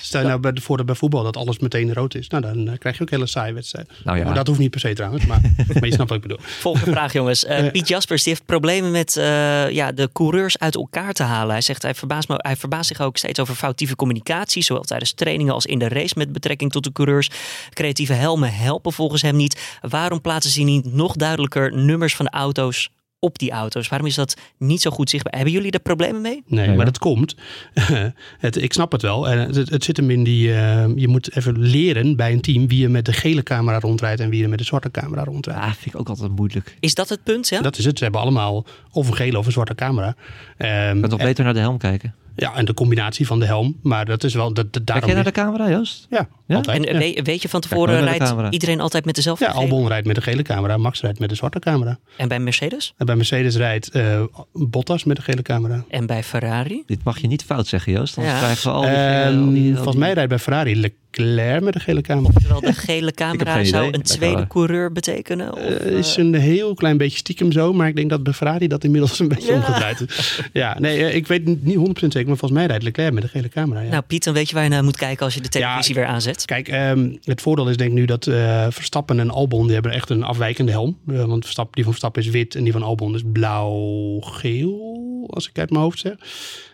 [0.00, 2.28] Stel je nou bij, voor dat bij voetbal dat alles meteen rood is.
[2.28, 3.92] Nou, dan eh, krijg je ook hele saaie wedstrijden.
[4.04, 4.24] Nou ja.
[4.24, 5.40] Maar dat hoeft niet per se trouwens, maar,
[5.74, 6.38] maar je snapt wat ik bedoel.
[6.40, 7.46] Volgende vraag, jongens.
[7.72, 11.50] Piet Jaspers die heeft problemen met eh, ja, de coureurs uit elkaar te halen.
[11.52, 15.12] Hij zegt hij verbaast, me, hij verbaast zich ook steeds over foutieve communicatie, zowel tijdens
[15.12, 17.30] trainingen als in de race met betrekking tot de coureurs.
[17.70, 19.78] Creatieve helmen helpen volgens hem niet.
[19.80, 22.90] Waarom plaatsen ze niet nog duidelijker nummers van de auto's
[23.20, 23.88] op die auto's?
[23.88, 25.34] Waarom is dat niet zo goed zichtbaar?
[25.34, 26.42] Hebben jullie er problemen mee?
[26.46, 27.34] Nee, maar dat komt.
[28.38, 29.28] het, ik snap het wel.
[29.28, 30.52] En het, het zit hem in die.
[30.54, 34.20] eh, je moet even leren bij een team wie er met de gele camera rondrijdt
[34.20, 35.60] en wie er met de zwarte camera rondrijdt.
[35.60, 36.76] Ah, vind ik ook altijd moeilijk.
[36.80, 37.48] Is dat het punt?
[37.48, 37.60] Ja?
[37.60, 37.98] Dat is het.
[37.98, 40.14] Ze hebben allemaal of een gele of een zwarte camera.
[40.60, 42.14] Ehm, Ik kan toch en- beter naar de helm kijken.
[42.36, 43.76] ja, en de combinatie van de helm.
[43.82, 44.46] Maar dat is wel.
[44.52, 46.06] Dat, dat, Kijk daarom jij naar de camera, Joost?
[46.10, 46.56] Ja, Ja?
[46.56, 46.86] altijd.
[46.86, 47.22] en ja.
[47.22, 48.50] weet, je van tevoren, rijdt camera.
[48.50, 49.62] iedereen altijd met dezelfde Ja, gele?
[49.62, 51.98] Albon rijdt met de gele camera, Max rijdt met de zwarte camera.
[52.16, 52.94] En bij Mercedes?
[52.96, 55.84] En bij Mercedes rijdt eh, Bottas met de gele camera.
[55.90, 56.82] En bij Ferrari?
[56.86, 58.16] Dit mag je niet fout zeggen, Joost.
[58.16, 58.40] Anders Ja.
[58.42, 58.90] krijgen we al die...
[58.90, 60.80] Ehm, al die- al volgens mij rijdt bij Ferrari
[61.16, 62.32] Leclerc met de gele camera.
[62.32, 63.94] Terwijl de gele camera zou idee.
[63.94, 65.52] een tweede eh, coureur betekenen?
[65.52, 68.32] Of, Eh, eh, is een heel klein beetje stiekem zo, maar ik denk dat bij
[68.32, 69.54] Ferrari dat inmiddels een beetje Ja.
[69.56, 70.40] omgedraaid is.
[70.52, 73.28] Ja, nee, eh, ik weet niet 100% zeker, maar volgens mij rijdt Leclerc met de
[73.28, 73.80] gele camera.
[73.80, 73.90] Ja.
[73.90, 76.06] Nou, Piet, dan weet je waar je naar moet kijken als je de televisie weer
[76.06, 76.44] aanzet.
[76.44, 79.92] Kijk, ehm, het voordeel is denk ik nu dat eh, Verstappen en Albon, die hebben
[79.92, 80.98] echt een afwijkende helm.
[81.08, 85.48] Eh, want Verstappen, die van Verstappen is wit en die van Albon is blauw-geel, als
[85.48, 86.14] ik uit mijn hoofd zeg.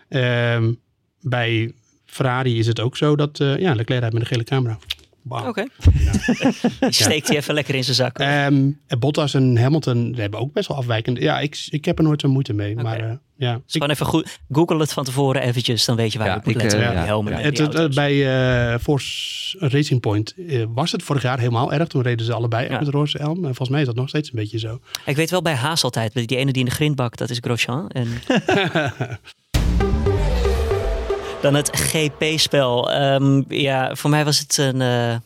[0.09, 0.73] Ehm,
[1.21, 1.73] bij
[2.07, 4.79] Ferrari is het ook zo dat, eh, ja, Leclerc rijdt met de gele camera.
[5.29, 5.65] Oké.
[6.81, 8.19] Die steekt hij even lekker in zijn zak.
[8.19, 11.21] Ehm, en Bottas en Hamilton die hebben ook best wel afwijkende.
[11.21, 12.75] Ja, ik, ik heb er nooit zo moeite mee.
[12.77, 13.53] Maar eh, ja.
[13.55, 14.39] Dus gewoon even goed.
[14.51, 16.81] Google het van tevoren eventjes, dan weet je waar Ja, je moet ik, letten.
[16.81, 17.39] eh, ja, helmen ja.
[17.39, 18.27] en Het, het, bij
[18.73, 20.35] eh, Force Racing Point
[20.75, 21.89] was het vorig jaar helemaal erg.
[21.89, 22.77] Toen reden ze allebei Ja.
[22.77, 23.37] met de roze helm.
[23.37, 24.81] En volgens mij is dat nog steeds een beetje zo.
[25.07, 27.89] Ik weet wel bij Haas altijd, die ene die in de grindbak, dat is Grosjean.
[27.89, 28.09] En...
[31.47, 32.93] Dan het GP-spel.
[32.93, 35.17] Ehm, ja, voor mij was het een eh,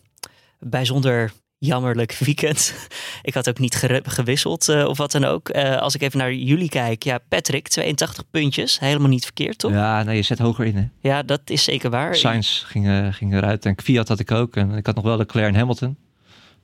[0.58, 2.74] bijzonder jammerlijk weekend.
[3.22, 5.48] ik had ook niet gewisseld eh, of wat dan ook.
[5.48, 7.02] Eh, als ik even naar jullie kijk.
[7.02, 8.78] Ja, Patrick, 82 puntjes.
[8.78, 9.70] Helemaal niet verkeerd, toch?
[9.70, 11.24] Ja, Ja, nee, je zet hoger in, hè.
[11.24, 12.14] dat is zeker waar.
[12.14, 14.56] Sainz ging, ging eruit en Fiat had ik ook.
[14.56, 15.96] En ik had nog wel Leclerc en Hamilton.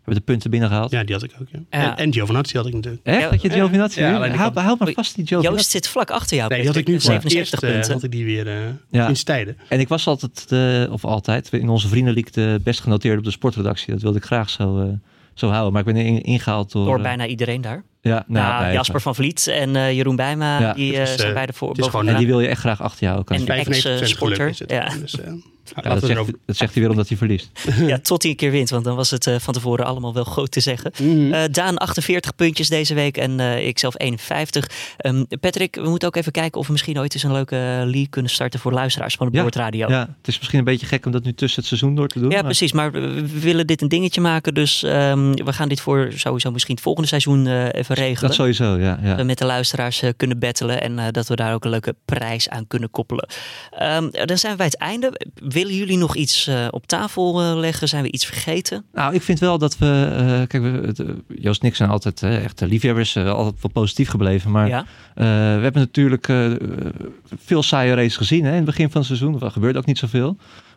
[0.06, 0.90] Hebben de punten binnengehaald.
[0.90, 1.46] Ja, die had ik ook.
[1.52, 1.58] Ja.
[1.68, 3.06] En, en Giovinazzi had ik natuurlijk.
[3.06, 3.20] Echt?
[3.20, 3.50] Ja, dat je.
[3.50, 5.56] Giovinazzi Ja, maar vast die Giovinazzi.
[5.56, 6.48] Joost zit vlak achter jou.
[6.48, 7.92] Nee, die had ik nu voor met het eerst 77 eh, punten.
[7.92, 9.08] had ik die weer eh Ja.
[9.08, 9.56] in stijden.
[9.68, 13.30] En ik was altijd, de, of altijd, in onze vriendenleague de best genoteerd op de
[13.30, 13.92] sportredactie.
[13.92, 14.88] Dat wilde ik graag zo, eh,
[15.34, 15.72] zo houden.
[15.72, 16.84] Maar ik ben in- ingehaald door...
[16.84, 17.84] Door eh, bijna iedereen daar.
[18.06, 21.12] Ja, nou, Nou, nee, Jasper van Vliet en eh, Jeroen Bijma, Ja, die het eh,
[21.12, 22.80] is, zijn eh, beide voor het is boven gewoon, En die wil je echt graag
[22.82, 23.74] achter kan En ik zeggen.
[23.74, 24.70] 95% geluk sporter, is het.
[24.70, 24.88] ja.
[25.00, 25.32] Dus, eh,
[25.66, 27.50] Ja, laten dat, we zegt, dat zegt hij weer omdat hij verliest.
[27.86, 30.50] Ja, tot hij een keer wint, want dan was het van tevoren allemaal wel goed
[30.50, 30.92] te zeggen.
[31.02, 31.32] Mhm.
[31.32, 34.70] Eh, Daan 48 puntjes deze week en eh ik zelf 51.
[34.96, 38.06] Ehm, Patrick, we moeten ook even kijken of we misschien ooit eens een leuke league
[38.08, 39.88] kunnen starten voor luisteraars van de Ja, Boordradio.
[39.88, 42.08] Ja, Ja, het is misschien een beetje gek om dat nu tussen het seizoen door
[42.08, 42.28] te doen.
[42.28, 42.72] maar- precies.
[42.72, 44.54] Maar we we willen dit een dingetje maken.
[44.54, 48.28] Dus ehm, we gaan dit voor sowieso misschien het volgende seizoen eh, even regelen.
[48.28, 48.98] Dat sowieso, ja.
[49.02, 49.16] ja.
[49.16, 51.94] we met de luisteraars eh, kunnen battelen en eh, dat we daar ook een leuke
[52.04, 53.28] prijs aan kunnen koppelen.
[53.70, 55.20] Ehm, dan zijn we bij het einde.
[55.34, 57.88] Willen jullie nog iets eh, op tafel leggen?
[57.88, 58.84] Zijn we iets vergeten?
[58.92, 60.44] Nou, ik vind wel dat we...
[60.48, 63.16] kijk, we, Joost en ik zijn altijd eh, echt liefhebbers.
[63.16, 64.50] altijd wel positief gebleven.
[64.50, 64.86] Maar ja.
[65.14, 65.24] we
[65.62, 66.26] hebben natuurlijk
[67.44, 69.40] veel saaie races gezien hè, in het begin van het seizoen.
[69.40, 70.36] Er gebeurt ook niet zoveel.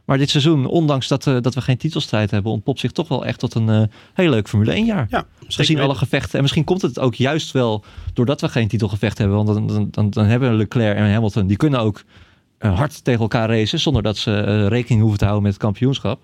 [0.09, 2.51] Maar dit seizoen, ondanks dat, eh, dat we geen titelstrijd hebben...
[2.51, 3.83] ontpopt zich toch wel echt tot een eh,
[4.13, 5.07] heel leuk Formule 1 jaar.
[5.09, 6.33] Ja, We zeker zien alle gevechten.
[6.33, 7.83] En misschien komt het ook juist wel
[8.13, 9.35] doordat we geen titelgevecht hebben.
[9.35, 12.03] Want dan, dan, dan, dan hebben Leclerc en Hamilton, die kunnen ook
[12.59, 13.79] hard tegen elkaar racen.
[13.79, 16.21] Zonder dat ze eh, rekening hoeven te houden met het kampioenschap.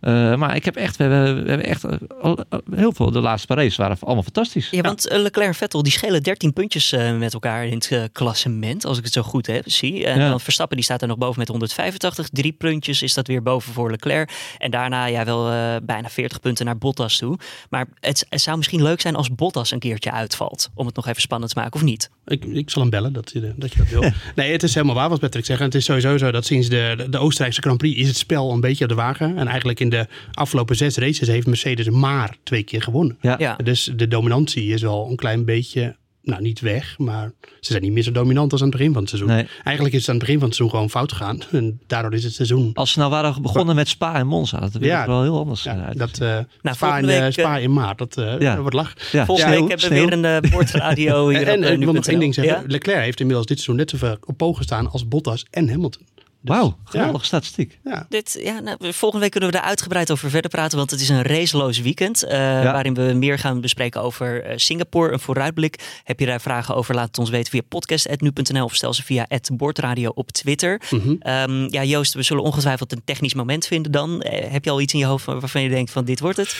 [0.00, 2.38] Eh, maar ik heb echt, we hebben, we hebben echt eh, al-
[2.74, 3.10] heel veel.
[3.10, 4.70] De laatste paar races waren allemaal fantastisch.
[4.70, 7.90] Ja, want eh, Leclerc en Vettel die schelen 13 puntjes eh, met elkaar in het
[7.92, 10.06] eh, klassement, als ik het zo goed heb, zie.
[10.06, 10.28] En Ja.
[10.28, 12.28] dan Verstappen die staat er nog boven met 185.
[12.28, 14.54] Drie puntjes is dat weer boven voor Leclerc.
[14.58, 17.38] En daarna ja, wel eh, bijna 40 punten naar Bottas toe.
[17.70, 20.68] Maar het, het zou misschien leuk zijn als Bottas een keertje uitvalt.
[20.74, 22.10] Om het nog even spannend te maken, of niet?
[22.28, 24.00] Ik, ik zal hem bellen dat je, dat je dat wil.
[24.36, 25.58] nee, het is helemaal waar wat Patrick zegt.
[25.58, 28.52] En het is sowieso zo dat sinds de, de, Oostenrijkse Grand Prix is het spel
[28.52, 29.36] een beetje op de wagen.
[29.36, 33.18] En eigenlijk in de afgelopen zes races heeft Mercedes maar twee keer gewonnen.
[33.20, 33.34] Ja.
[33.38, 33.56] Ja.
[33.56, 35.96] Dus de dominantie is wel een klein beetje,
[36.28, 39.00] nou niet weg, maar ze zijn niet meer zo dominant als aan het begin van
[39.00, 39.30] het seizoen.
[39.30, 39.46] Nee.
[39.64, 41.38] Eigenlijk is het aan het begin van het seizoen gewoon fout gegaan.
[41.58, 42.70] En daardoor is het seizoen...
[42.74, 44.86] Als ze nou waren begonnen met Spa en Monza, dat Ja.
[44.86, 45.06] ja.
[45.06, 45.98] wel heel anders Ja, uit.
[45.98, 48.50] dat uh, Spa, volgende in, eh, week, Spa in maart, dat, eh, Ja.
[48.52, 48.94] dat wordt lach.
[49.12, 51.84] ja, Volgende week hebben we weer een uh, boordradio hier En, op en eh, ik
[51.84, 52.54] wil nog één ding zeggen.
[52.54, 52.62] Ja?
[52.66, 56.02] Leclerc heeft inmiddels dit seizoen net zoveel op poog gestaan als Bottas en Hamilton.
[56.40, 57.78] Dus, Wauw, geweldige statistiek.
[57.84, 58.06] Ja.
[58.08, 61.08] Dit, ja, nou, volgende week kunnen we er uitgebreid over verder praten, want het is
[61.08, 62.22] een raceloos weekend.
[62.22, 66.00] eh, Waarin we meer gaan bespreken over eh, Singapore, een vooruitblik.
[66.04, 69.26] Heb je daar vragen over, laat het ons weten via podcast.nu.nl of stel ze via
[69.52, 70.80] Bordradio op Twitter.
[70.90, 71.14] Mhm.
[71.20, 74.22] Ehm, ja, Joost, we zullen ongetwijfeld een technisch moment vinden dan.
[74.22, 76.56] Eh, heb je al iets in je hoofd waarvan je denkt van dit wordt het?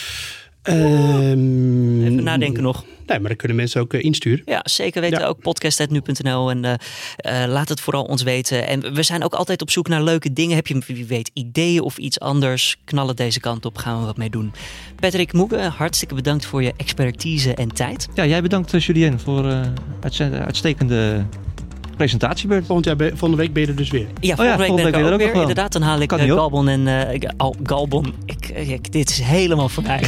[0.61, 2.83] Ehm, Even nadenken nog.
[3.05, 4.41] Nee, maar dan kunnen mensen ook eh, insturen.
[4.45, 5.19] Ja, zeker weten.
[5.19, 5.25] Ja.
[5.25, 6.49] Ook podcast.nu.nl.
[6.49, 8.67] En eh, eh, laat het vooral ons weten.
[8.67, 10.55] En we zijn ook altijd op zoek naar leuke dingen.
[10.55, 12.77] Heb je wie weet ideeën of iets anders?
[12.85, 13.77] Knal het deze kant op.
[13.77, 14.51] Gaan we wat mee doen.
[14.95, 18.07] Patrick Moeke, hartstikke bedankt voor je expertise en tijd.
[18.13, 19.61] Ja, jij bedankt Julien voor eh
[20.01, 21.25] uitze- uitstekende
[21.99, 22.65] presentatiebeurt.
[22.65, 24.07] Volgend jaar, volgende week ben je er dus weer.
[24.19, 25.31] Ja, volgende week volgende ben ik week er ook er weer.
[25.33, 25.41] wel.
[25.41, 26.25] Inderdaad, dan haal ik eh.
[26.33, 26.87] Galbon en...
[26.87, 29.99] eh, Al, Galbon, ik, ik- dit is helemaal voorbij.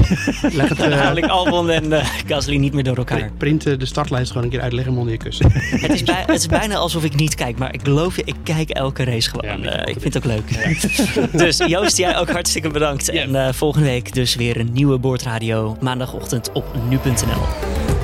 [0.53, 3.29] Leg het, dan eh, haal ik Albon en eh Gasly niet meer door elkaar.
[3.37, 5.51] print eh, de startlijst gewoon een keer uit, leg hem onder je kussen.
[5.81, 8.35] Het is, bij- het is bijna alsof ik niet kijk, maar ik geloof je, ik
[8.43, 9.61] kijk elke race gewoon.
[9.61, 10.77] Ja, Eh, ik vind het ook leuk.
[11.43, 13.09] dus Joost, jij ook hartstikke bedankt.
[13.09, 18.00] En eh, volgende week dus weer een nieuwe boordradio maandagochtend op nu.nl.